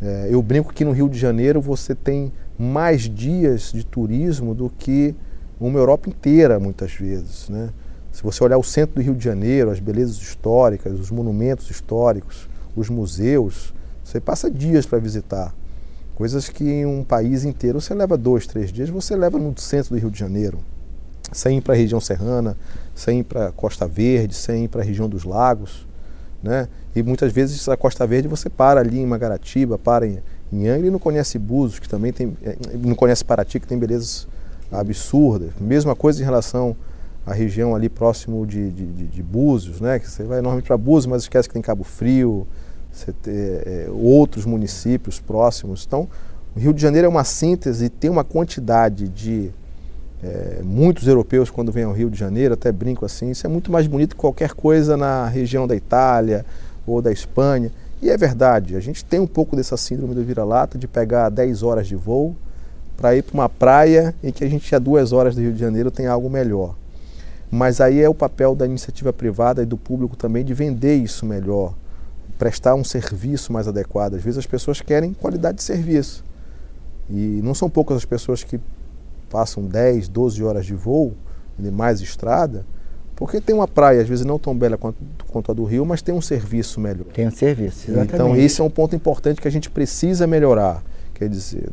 É, 0.00 0.28
eu 0.30 0.42
brinco 0.42 0.72
que 0.72 0.84
no 0.84 0.92
Rio 0.92 1.08
de 1.08 1.18
Janeiro 1.18 1.60
você 1.60 1.94
tem 1.94 2.32
mais 2.58 3.02
dias 3.02 3.72
de 3.72 3.84
turismo 3.84 4.54
do 4.54 4.70
que 4.70 5.14
uma 5.60 5.78
Europa 5.78 6.08
inteira, 6.08 6.60
muitas 6.60 6.92
vezes. 6.92 7.48
Né? 7.48 7.70
Se 8.12 8.22
você 8.22 8.42
olhar 8.42 8.58
o 8.58 8.62
centro 8.62 8.96
do 8.96 9.02
Rio 9.02 9.14
de 9.14 9.24
Janeiro, 9.24 9.70
as 9.70 9.80
belezas 9.80 10.16
históricas, 10.16 10.98
os 10.98 11.10
monumentos 11.10 11.70
históricos, 11.70 12.48
os 12.74 12.88
museus, 12.88 13.74
você 14.04 14.20
passa 14.20 14.50
dias 14.50 14.86
para 14.86 14.98
visitar. 14.98 15.54
Coisas 16.14 16.48
que 16.48 16.64
em 16.64 16.86
um 16.86 17.04
país 17.04 17.44
inteiro 17.44 17.80
você 17.80 17.92
leva 17.92 18.16
dois, 18.16 18.46
três 18.46 18.72
dias, 18.72 18.88
você 18.88 19.14
leva 19.14 19.38
no 19.38 19.58
centro 19.58 19.94
do 19.94 20.00
Rio 20.00 20.10
de 20.10 20.18
Janeiro. 20.18 20.58
Sem 21.32 21.58
ir 21.58 21.60
para 21.60 21.74
a 21.74 21.76
região 21.76 22.00
serrana, 22.00 22.56
sem 22.94 23.20
ir 23.20 23.24
para 23.24 23.48
a 23.48 23.52
Costa 23.52 23.86
Verde, 23.86 24.34
sem 24.34 24.64
ir 24.64 24.68
para 24.68 24.80
a 24.80 24.84
região 24.84 25.08
dos 25.08 25.24
lagos. 25.24 25.86
Né? 26.46 26.68
E 26.94 27.02
muitas 27.02 27.32
vezes 27.32 27.68
a 27.68 27.76
Costa 27.76 28.06
Verde 28.06 28.28
você 28.28 28.48
para 28.48 28.80
ali 28.80 29.00
em 29.00 29.06
Magaratiba, 29.06 29.76
para 29.76 30.06
em, 30.06 30.20
em 30.52 30.68
Angra 30.68 30.86
e 30.86 30.90
não 30.90 30.98
conhece 30.98 31.38
Búzios, 31.40 31.80
que 31.80 31.88
também 31.88 32.12
tem, 32.12 32.36
é, 32.40 32.56
não 32.78 32.94
conhece 32.94 33.24
Paraty, 33.24 33.58
que 33.58 33.66
tem 33.66 33.76
belezas 33.76 34.28
absurdas. 34.70 35.50
Mesma 35.60 35.96
coisa 35.96 36.22
em 36.22 36.24
relação 36.24 36.76
à 37.26 37.32
região 37.32 37.74
ali 37.74 37.88
próximo 37.88 38.46
de, 38.46 38.70
de, 38.70 38.86
de, 38.86 39.06
de 39.08 39.22
Búzios, 39.24 39.80
né? 39.80 39.98
que 39.98 40.08
você 40.08 40.22
vai 40.22 40.36
normalmente 40.36 40.66
para 40.66 40.76
Búzios, 40.76 41.06
mas 41.06 41.22
esquece 41.22 41.48
que 41.48 41.54
tem 41.54 41.60
Cabo 41.60 41.82
Frio, 41.82 42.46
você 42.92 43.12
tem 43.12 43.34
é, 43.34 43.88
outros 43.90 44.46
municípios 44.46 45.18
próximos. 45.18 45.84
Então, 45.84 46.08
o 46.54 46.60
Rio 46.60 46.72
de 46.72 46.80
Janeiro 46.80 47.06
é 47.06 47.08
uma 47.08 47.24
síntese 47.24 47.86
e 47.86 47.88
tem 47.88 48.08
uma 48.08 48.22
quantidade 48.22 49.08
de 49.08 49.50
é, 50.22 50.60
muitos 50.62 51.06
europeus, 51.06 51.50
quando 51.50 51.70
vêm 51.70 51.84
ao 51.84 51.92
Rio 51.92 52.10
de 52.10 52.18
Janeiro, 52.18 52.54
até 52.54 52.72
brinco 52.72 53.04
assim, 53.04 53.30
isso 53.30 53.46
é 53.46 53.50
muito 53.50 53.70
mais 53.70 53.86
bonito 53.86 54.16
que 54.16 54.20
qualquer 54.20 54.52
coisa 54.54 54.96
na 54.96 55.26
região 55.26 55.66
da 55.66 55.76
Itália 55.76 56.44
ou 56.86 57.02
da 57.02 57.12
Espanha. 57.12 57.70
E 58.00 58.10
é 58.10 58.16
verdade, 58.16 58.76
a 58.76 58.80
gente 58.80 59.04
tem 59.04 59.20
um 59.20 59.26
pouco 59.26 59.56
dessa 59.56 59.76
síndrome 59.76 60.14
do 60.14 60.24
vira-lata 60.24 60.78
de 60.78 60.86
pegar 60.86 61.28
10 61.28 61.62
horas 61.62 61.86
de 61.86 61.96
voo 61.96 62.34
para 62.96 63.14
ir 63.14 63.22
para 63.22 63.34
uma 63.34 63.48
praia 63.48 64.14
em 64.22 64.32
que 64.32 64.42
a 64.42 64.48
gente 64.48 64.74
a 64.74 64.78
duas 64.78 65.12
horas 65.12 65.34
do 65.34 65.40
Rio 65.40 65.52
de 65.52 65.60
Janeiro 65.60 65.90
tem 65.90 66.06
algo 66.06 66.30
melhor. 66.30 66.74
Mas 67.50 67.80
aí 67.80 68.00
é 68.00 68.08
o 68.08 68.14
papel 68.14 68.54
da 68.54 68.66
iniciativa 68.66 69.12
privada 69.12 69.62
e 69.62 69.66
do 69.66 69.76
público 69.76 70.16
também 70.16 70.44
de 70.44 70.52
vender 70.54 70.96
isso 70.96 71.24
melhor, 71.24 71.74
prestar 72.38 72.74
um 72.74 72.82
serviço 72.82 73.52
mais 73.52 73.68
adequado. 73.68 74.14
Às 74.14 74.22
vezes 74.22 74.38
as 74.38 74.46
pessoas 74.46 74.80
querem 74.80 75.12
qualidade 75.12 75.58
de 75.58 75.62
serviço. 75.62 76.24
E 77.08 77.40
não 77.42 77.54
são 77.54 77.70
poucas 77.70 77.98
as 77.98 78.04
pessoas 78.04 78.42
que 78.42 78.58
passam 79.30 79.64
10, 79.64 80.08
12 80.08 80.42
horas 80.42 80.66
de 80.66 80.74
voo, 80.74 81.14
de 81.58 81.70
mais 81.70 82.00
estrada, 82.00 82.64
porque 83.16 83.40
tem 83.40 83.54
uma 83.54 83.66
praia, 83.66 84.02
às 84.02 84.08
vezes 84.08 84.26
não 84.26 84.38
tão 84.38 84.56
bela 84.56 84.76
quanto, 84.76 84.98
quanto, 85.26 85.50
a 85.50 85.54
do 85.54 85.64
Rio, 85.64 85.86
mas 85.86 86.02
tem 86.02 86.14
um 86.14 86.20
serviço 86.20 86.78
melhor. 86.78 87.06
Tem 87.14 87.26
um 87.26 87.30
serviço, 87.30 87.90
exatamente. 87.90 88.14
Então, 88.14 88.36
esse 88.36 88.60
é 88.60 88.64
um 88.64 88.68
ponto 88.68 88.94
importante 88.94 89.40
que 89.40 89.48
a 89.48 89.50
gente 89.50 89.70
precisa 89.70 90.26
melhorar. 90.26 90.82
Quer 91.14 91.28
dizer, 91.30 91.70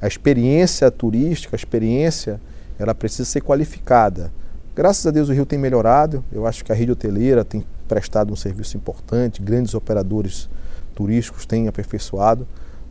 a 0.00 0.08
experiência 0.08 0.90
turística, 0.90 1.54
a 1.54 1.56
experiência, 1.56 2.40
ela 2.76 2.92
precisa 2.92 3.24
ser 3.24 3.40
qualificada. 3.42 4.32
Graças 4.74 5.06
a 5.06 5.12
Deus 5.12 5.28
o 5.28 5.32
Rio 5.32 5.46
tem 5.46 5.58
melhorado, 5.58 6.24
eu 6.32 6.46
acho 6.46 6.64
que 6.64 6.72
a 6.72 6.74
rede 6.74 6.90
hoteleira 6.90 7.44
tem 7.44 7.64
prestado 7.86 8.32
um 8.32 8.36
serviço 8.36 8.76
importante, 8.76 9.40
grandes 9.40 9.74
operadores 9.74 10.48
turísticos 10.94 11.46
têm 11.46 11.68
aperfeiçoado, 11.68 12.46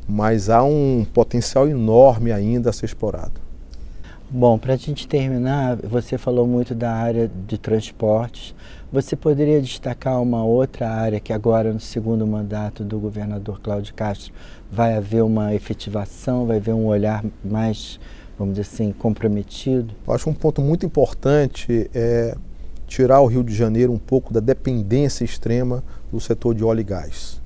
mas 0.08 0.50
há 0.50 0.64
um 0.64 1.06
potencial 1.14 1.68
enorme 1.68 2.32
ainda 2.32 2.70
a 2.70 2.74
ser 2.74 2.86
explorado. 2.86 3.51
Bom, 4.34 4.58
para 4.58 4.76
a 4.76 4.78
gente 4.78 5.10
terminar, 5.10 5.76
você 5.76 6.18
falou 6.18 6.48
muito 6.48 6.74
da 6.74 6.94
área 6.94 7.30
de 7.46 7.58
transportes. 7.58 8.56
Você 8.90 9.14
poderia 9.14 9.62
destacar 9.62 10.22
uma 10.22 10.42
outra 10.42 10.90
área 10.90 11.20
que 11.20 11.34
agora, 11.34 11.74
no 11.74 11.82
segundo 11.82 12.26
mandato 12.26 12.82
do 12.82 12.98
governador 12.98 13.60
Cláudio 13.60 13.94
Castro, 13.94 14.32
vai 14.72 14.96
haver 14.96 15.22
uma 15.22 15.54
efetivação, 15.54 16.46
vai 16.46 16.60
haver 16.60 16.74
um 16.74 16.86
olhar 16.86 17.26
mais, 17.44 18.00
vamos 18.40 18.54
dizer 18.54 18.74
assim, 18.74 18.94
comprometido? 18.94 19.94
Eu 20.08 20.14
acho 20.14 20.30
um 20.30 20.34
ponto 20.34 20.62
muito 20.62 20.86
importante 20.86 21.92
é 21.94 22.34
tirar 22.88 23.20
o 23.20 23.28
Rio 23.28 23.44
de 23.44 23.54
Janeiro 23.54 23.92
um 23.92 24.00
pouco 24.00 24.34
da 24.34 24.40
dependência 24.40 25.26
extrema 25.26 25.84
do 26.10 26.22
setor 26.22 26.56
de 26.56 26.64
óleo 26.64 26.80
e 26.80 26.86
gás. 26.86 27.42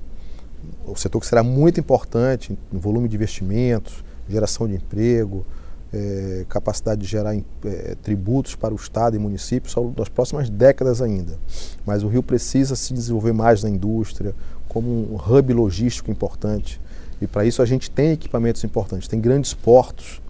O 0.86 0.94
setor 0.94 1.18
que 1.18 1.26
será 1.26 1.42
muito 1.42 1.80
importante 1.80 2.56
no 2.70 2.78
volume 2.78 3.08
de 3.08 3.16
investimentos, 3.16 4.04
geração 4.28 4.68
de 4.68 4.76
emprego, 4.76 5.44
é, 5.92 6.44
capacidade 6.48 7.00
de 7.00 7.06
gerar 7.06 7.34
é, 7.34 7.96
tributos 8.02 8.54
para 8.54 8.72
o 8.72 8.76
Estado 8.76 9.16
e 9.16 9.18
municípios 9.18 9.74
longo 9.74 9.92
das 9.92 10.08
próximas 10.08 10.50
décadas 10.50 11.00
ainda. 11.00 11.38
Mas 11.84 12.02
o 12.02 12.08
Rio 12.08 12.22
precisa 12.22 12.74
se 12.76 12.92
desenvolver 12.92 13.32
mais 13.32 13.62
na 13.62 13.70
indústria, 13.70 14.34
como 14.68 14.90
um 14.90 15.16
hub 15.16 15.52
logístico 15.52 16.10
importante. 16.10 16.80
E 17.20 17.26
para 17.26 17.44
isso 17.44 17.62
a 17.62 17.66
gente 17.66 17.90
tem 17.90 18.12
equipamentos 18.12 18.62
importantes, 18.64 19.08
tem 19.08 19.20
grandes 19.20 19.54
portos 19.54 20.20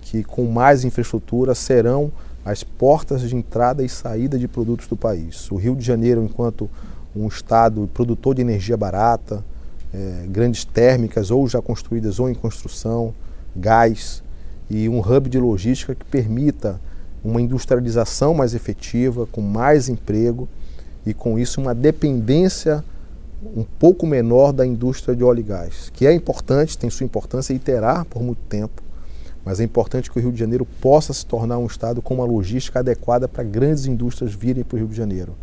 que 0.00 0.24
com 0.24 0.46
mais 0.46 0.84
infraestrutura 0.84 1.54
serão 1.54 2.10
as 2.44 2.64
portas 2.64 3.22
de 3.22 3.36
entrada 3.36 3.84
e 3.84 3.88
saída 3.88 4.36
de 4.36 4.48
produtos 4.48 4.88
do 4.88 4.96
país. 4.96 5.50
O 5.50 5.56
Rio 5.56 5.76
de 5.76 5.84
Janeiro, 5.84 6.24
enquanto 6.24 6.68
um 7.14 7.28
estado 7.28 7.88
produtor 7.94 8.34
de 8.34 8.40
energia 8.40 8.76
barata, 8.76 9.44
é, 9.94 10.24
grandes 10.26 10.64
térmicas 10.64 11.30
ou 11.30 11.46
já 11.46 11.62
construídas 11.62 12.18
ou 12.18 12.28
em 12.28 12.34
construção, 12.34 13.14
gás 13.54 14.22
e 14.72 14.88
um 14.88 15.00
hub 15.00 15.28
de 15.28 15.38
logística 15.38 15.94
que 15.94 16.04
permita 16.06 16.80
uma 17.22 17.42
industrialização 17.42 18.32
mais 18.32 18.54
efetiva, 18.54 19.26
com 19.26 19.42
mais 19.42 19.90
emprego 19.90 20.48
e 21.04 21.12
com 21.12 21.38
isso 21.38 21.60
uma 21.60 21.74
dependência 21.74 22.82
um 23.54 23.64
pouco 23.64 24.06
menor 24.06 24.50
da 24.50 24.64
indústria 24.64 25.14
de 25.14 25.22
óleo 25.22 25.40
e 25.40 25.42
gás, 25.42 25.90
que 25.92 26.06
é 26.06 26.12
importante, 26.14 26.78
tem 26.78 26.88
sua 26.88 27.04
importância 27.04 27.52
e 27.52 27.58
terá 27.58 28.04
por 28.06 28.22
muito 28.22 28.40
tempo, 28.48 28.82
mas 29.44 29.60
é 29.60 29.64
importante 29.64 30.10
que 30.10 30.18
o 30.18 30.22
Rio 30.22 30.32
de 30.32 30.38
Janeiro 30.38 30.64
possa 30.80 31.12
se 31.12 31.26
tornar 31.26 31.58
um 31.58 31.66
estado 31.66 32.00
com 32.00 32.14
uma 32.14 32.24
logística 32.24 32.78
adequada 32.78 33.28
para 33.28 33.44
grandes 33.44 33.84
indústrias 33.84 34.32
virem 34.32 34.64
para 34.64 34.76
o 34.76 34.78
Rio 34.78 34.88
de 34.88 34.96
Janeiro. 34.96 35.34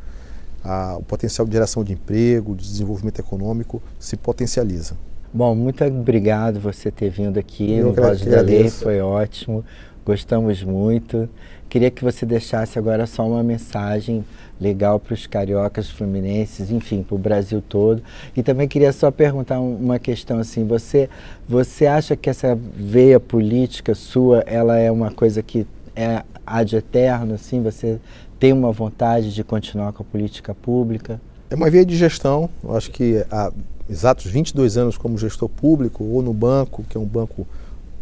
Ah, 0.64 0.96
o 0.98 1.04
potencial 1.04 1.46
de 1.46 1.54
geração 1.54 1.84
de 1.84 1.94
emprego, 1.94 2.56
de 2.56 2.66
desenvolvimento 2.66 3.20
econômico 3.20 3.82
se 4.00 4.18
potencializa. 4.18 4.96
Bom, 5.32 5.54
muito 5.54 5.84
obrigado 5.86 6.60
você 6.60 6.90
ter 6.90 7.12
vindo 7.12 7.38
aqui 7.38 7.74
Eu 7.74 7.88
no 7.88 7.94
Voz 7.94 8.26
da 8.26 8.42
Lei, 8.42 8.68
foi 8.68 9.00
ótimo, 9.00 9.64
gostamos 10.04 10.64
muito. 10.64 11.30
Queria 11.70 11.92
que 11.92 12.04
você 12.04 12.26
deixasse 12.26 12.80
agora 12.80 13.06
só 13.06 13.28
uma 13.28 13.44
mensagem 13.44 14.26
legal 14.60 15.00
para 15.00 15.14
os 15.14 15.28
cariocas 15.28 15.88
fluminenses, 15.88 16.72
enfim, 16.72 17.04
para 17.04 17.14
o 17.14 17.18
Brasil 17.20 17.62
todo. 17.62 18.02
E 18.36 18.42
também 18.42 18.68
queria 18.68 18.92
só 18.92 19.12
perguntar 19.12 19.60
uma 19.60 20.00
questão 20.00 20.40
assim, 20.40 20.66
você 20.66 21.08
você 21.48 21.86
acha 21.86 22.16
que 22.16 22.28
essa 22.28 22.58
veia 22.74 23.20
política 23.20 23.94
sua, 23.94 24.40
ela 24.48 24.78
é 24.80 24.90
uma 24.90 25.12
coisa 25.12 25.44
que 25.44 25.68
é 25.96 26.24
ad 26.44 26.76
eterno, 26.76 27.36
assim, 27.36 27.62
você 27.62 28.00
tem 28.40 28.52
uma 28.52 28.72
vontade 28.72 29.32
de 29.32 29.44
continuar 29.44 29.94
com 29.94 30.02
a 30.02 30.06
política 30.06 30.56
pública? 30.56 31.22
É 31.50 31.56
uma 31.56 31.70
via 31.70 31.84
de 31.84 31.96
gestão, 31.98 32.48
eu 32.64 32.78
acho 32.78 32.92
que 32.92 33.26
há 33.32 33.52
exatos 33.90 34.26
22 34.26 34.78
anos 34.78 34.98
como 34.98 35.18
gestor 35.18 35.50
público, 35.50 36.04
ou 36.04 36.22
no 36.22 36.32
banco, 36.32 36.84
que 36.88 36.96
é 36.96 37.00
um 37.00 37.06
banco 37.06 37.48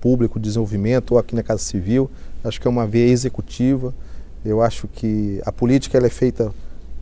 público 0.02 0.38
de 0.38 0.44
desenvolvimento, 0.44 1.12
ou 1.12 1.18
aqui 1.18 1.34
na 1.34 1.42
Casa 1.42 1.62
Civil, 1.62 2.12
acho 2.44 2.60
que 2.60 2.68
é 2.68 2.70
uma 2.70 2.86
via 2.86 3.06
executiva. 3.06 3.94
Eu 4.44 4.62
acho 4.62 4.88
que 4.90 5.42
a 5.46 5.52
política 5.52 5.98
ela 5.98 6.08
é 6.08 6.10
feita 6.10 6.54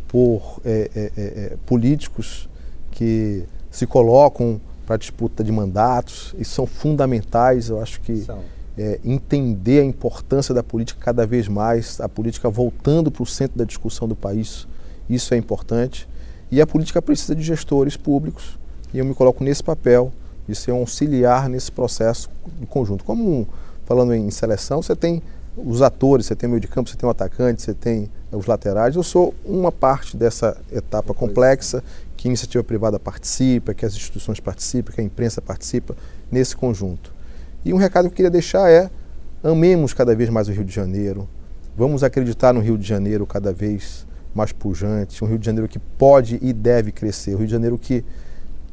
por 0.07 0.61
é, 0.63 0.91
é, 0.95 1.11
é, 1.17 1.23
é 1.23 1.57
políticos 1.65 2.47
que 2.91 3.43
se 3.71 3.87
colocam 3.87 4.61
para 4.85 4.97
disputa 4.97 5.43
de 5.43 5.51
mandatos 5.51 6.35
e 6.37 6.45
são 6.45 6.67
fundamentais. 6.67 7.69
Eu 7.69 7.81
acho 7.81 7.99
que 8.01 8.23
é, 8.77 8.99
entender 9.03 9.81
a 9.81 9.83
importância 9.83 10.53
da 10.53 10.61
política 10.61 10.99
cada 11.03 11.25
vez 11.25 11.47
mais, 11.47 11.99
a 11.99 12.07
política 12.07 12.49
voltando 12.49 13.09
para 13.09 13.23
o 13.23 13.25
centro 13.25 13.57
da 13.57 13.63
discussão 13.65 14.07
do 14.07 14.15
país, 14.15 14.67
isso 15.09 15.33
é 15.33 15.37
importante. 15.37 16.07
E 16.55 16.61
a 16.61 16.65
política 16.65 17.01
precisa 17.01 17.35
de 17.35 17.43
gestores 17.43 17.97
públicos 17.97 18.57
e 18.93 18.97
eu 18.97 19.03
me 19.03 19.13
coloco 19.13 19.43
nesse 19.43 19.61
papel 19.61 20.09
de 20.47 20.55
ser 20.55 20.71
um 20.71 20.77
auxiliar 20.77 21.49
nesse 21.49 21.69
processo 21.69 22.29
em 22.61 22.65
conjunto. 22.65 23.03
Como 23.03 23.45
falando 23.83 24.13
em 24.13 24.31
seleção, 24.31 24.81
você 24.81 24.95
tem 24.95 25.21
os 25.57 25.81
atores, 25.81 26.27
você 26.27 26.33
tem 26.33 26.47
o 26.47 26.51
meio 26.51 26.61
de 26.61 26.69
campo, 26.69 26.89
você 26.89 26.95
tem 26.95 27.05
o 27.05 27.09
atacante, 27.09 27.61
você 27.61 27.73
tem 27.73 28.09
os 28.31 28.45
laterais. 28.45 28.95
Eu 28.95 29.03
sou 29.03 29.35
uma 29.43 29.69
parte 29.69 30.15
dessa 30.15 30.55
etapa 30.71 31.13
complexa 31.13 31.83
que 32.15 32.29
a 32.29 32.31
iniciativa 32.31 32.63
privada 32.63 32.97
participa, 32.97 33.73
que 33.73 33.85
as 33.85 33.93
instituições 33.93 34.39
participam, 34.39 34.93
que 34.93 35.01
a 35.01 35.03
imprensa 35.03 35.41
participa 35.41 35.93
nesse 36.31 36.55
conjunto. 36.55 37.11
E 37.65 37.73
um 37.73 37.77
recado 37.77 38.05
que 38.05 38.13
eu 38.13 38.15
queria 38.15 38.31
deixar 38.31 38.71
é: 38.71 38.89
amemos 39.43 39.93
cada 39.93 40.15
vez 40.15 40.29
mais 40.29 40.47
o 40.47 40.53
Rio 40.53 40.63
de 40.63 40.73
Janeiro, 40.73 41.27
vamos 41.75 42.01
acreditar 42.01 42.53
no 42.53 42.61
Rio 42.61 42.77
de 42.77 42.87
Janeiro 42.87 43.27
cada 43.27 43.51
vez 43.51 44.07
mais 44.35 44.51
pujante, 44.51 45.23
um 45.23 45.27
Rio 45.27 45.39
de 45.39 45.45
Janeiro 45.45 45.67
que 45.67 45.79
pode 45.79 46.37
e 46.41 46.51
deve 46.51 46.91
crescer, 46.91 47.33
um 47.33 47.37
Rio 47.37 47.47
de 47.47 47.53
Janeiro 47.53 47.77
que 47.77 48.03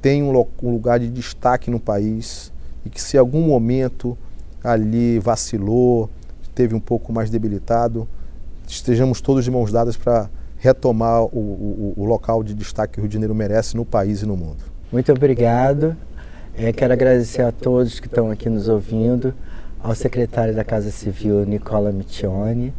tem 0.03 0.23
um, 0.23 0.37
um 0.63 0.71
lugar 0.71 0.99
de 0.99 1.09
destaque 1.09 1.71
no 1.71 1.79
país 1.79 2.53
e 2.85 2.91
que 2.91 3.01
se 3.01 3.17
algum 3.17 3.41
momento 3.41 4.19
ali 4.63 5.21
vacilou, 5.21 6.11
teve 6.53 6.75
um 6.75 6.81
pouco 6.81 7.13
mais 7.13 7.31
debilitado, 7.31 8.09
estejamos 8.67 9.21
todos 9.21 9.45
de 9.45 9.51
mãos 9.51 9.71
dadas 9.71 9.97
para 9.97 10.29
retomar 10.59 11.25
o, 11.25 11.29
o, 11.39 11.95
o, 11.97 12.05
local 12.05 12.43
de 12.43 12.55
destaque 12.55 12.95
que 12.95 12.99
o 12.99 13.03
Rio 13.03 13.09
de 13.09 13.15
Janeiro 13.15 13.35
merece 13.35 13.77
no 13.77 13.85
país 13.85 14.23
e 14.23 14.27
no 14.27 14.37
mundo. 14.37 14.65
Muito 14.93 15.11
obrigado. 15.13 15.97
É, 16.57 16.73
quero 16.73 16.93
agradecer 16.93 17.43
a 17.43 17.51
todos 17.51 17.99
que 17.99 18.07
estão 18.07 18.31
aqui 18.31 18.49
nos 18.49 18.69
ouvindo, 18.69 19.35
ao 19.83 19.95
secretário 19.95 20.55
da 20.55 20.63
Casa 20.63 20.91
Civil, 20.91 21.45
Nicola 21.45 21.91
Miccioni, 21.91 22.73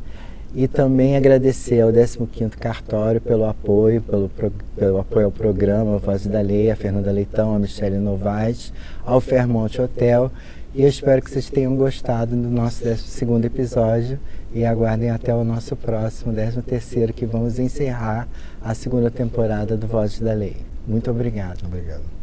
e 0.54 0.68
também 0.68 1.18
agradecer 1.18 1.82
ao 1.82 1.92
15º 1.92 2.52
Cartório 2.58 3.20
pelo 3.20 3.46
apoio, 3.46 4.02
pelo, 4.02 4.30
pelo 4.76 5.00
apoio 5.00 5.26
ao 5.26 5.32
programa 5.32 5.98
Voz 5.98 6.26
da 6.28 6.42
Lei, 6.42 6.70
a 6.70 6.76
Fernanda 6.76 7.12
Leitão, 7.12 7.56
a 7.56 7.60
Michele 7.60 7.98
Novaes, 7.98 8.72
ao 9.06 9.20
Fairmont 9.20 9.82
Hotel 9.82 10.32
e 10.76 10.82
eu 10.82 10.90
espero 10.90 11.22
que 11.22 11.30
vocês 11.30 11.52
tenham 11.52 11.76
gostado 11.76 12.36
do 12.36 12.50
nosso 12.50 12.84
12 12.84 13.46
episódio 13.46 14.20
e 14.52 14.66
aguardem 14.66 15.12
até 15.12 15.34
o 15.34 15.44
nosso 15.44 15.76
próximo 15.76 16.34
13 16.34 17.14
que 17.14 17.28
vamos 17.28 17.60
encerrar 17.60 18.28
a 18.60 18.74
segunda 18.74 19.12
temporada 19.12 19.78
do 19.78 19.86
Voz 19.86 20.20
da 20.20 20.34
Lei. 20.34 20.58
Muito 20.88 21.12
obrigado. 21.12 21.64
Obrigado. 21.64 22.23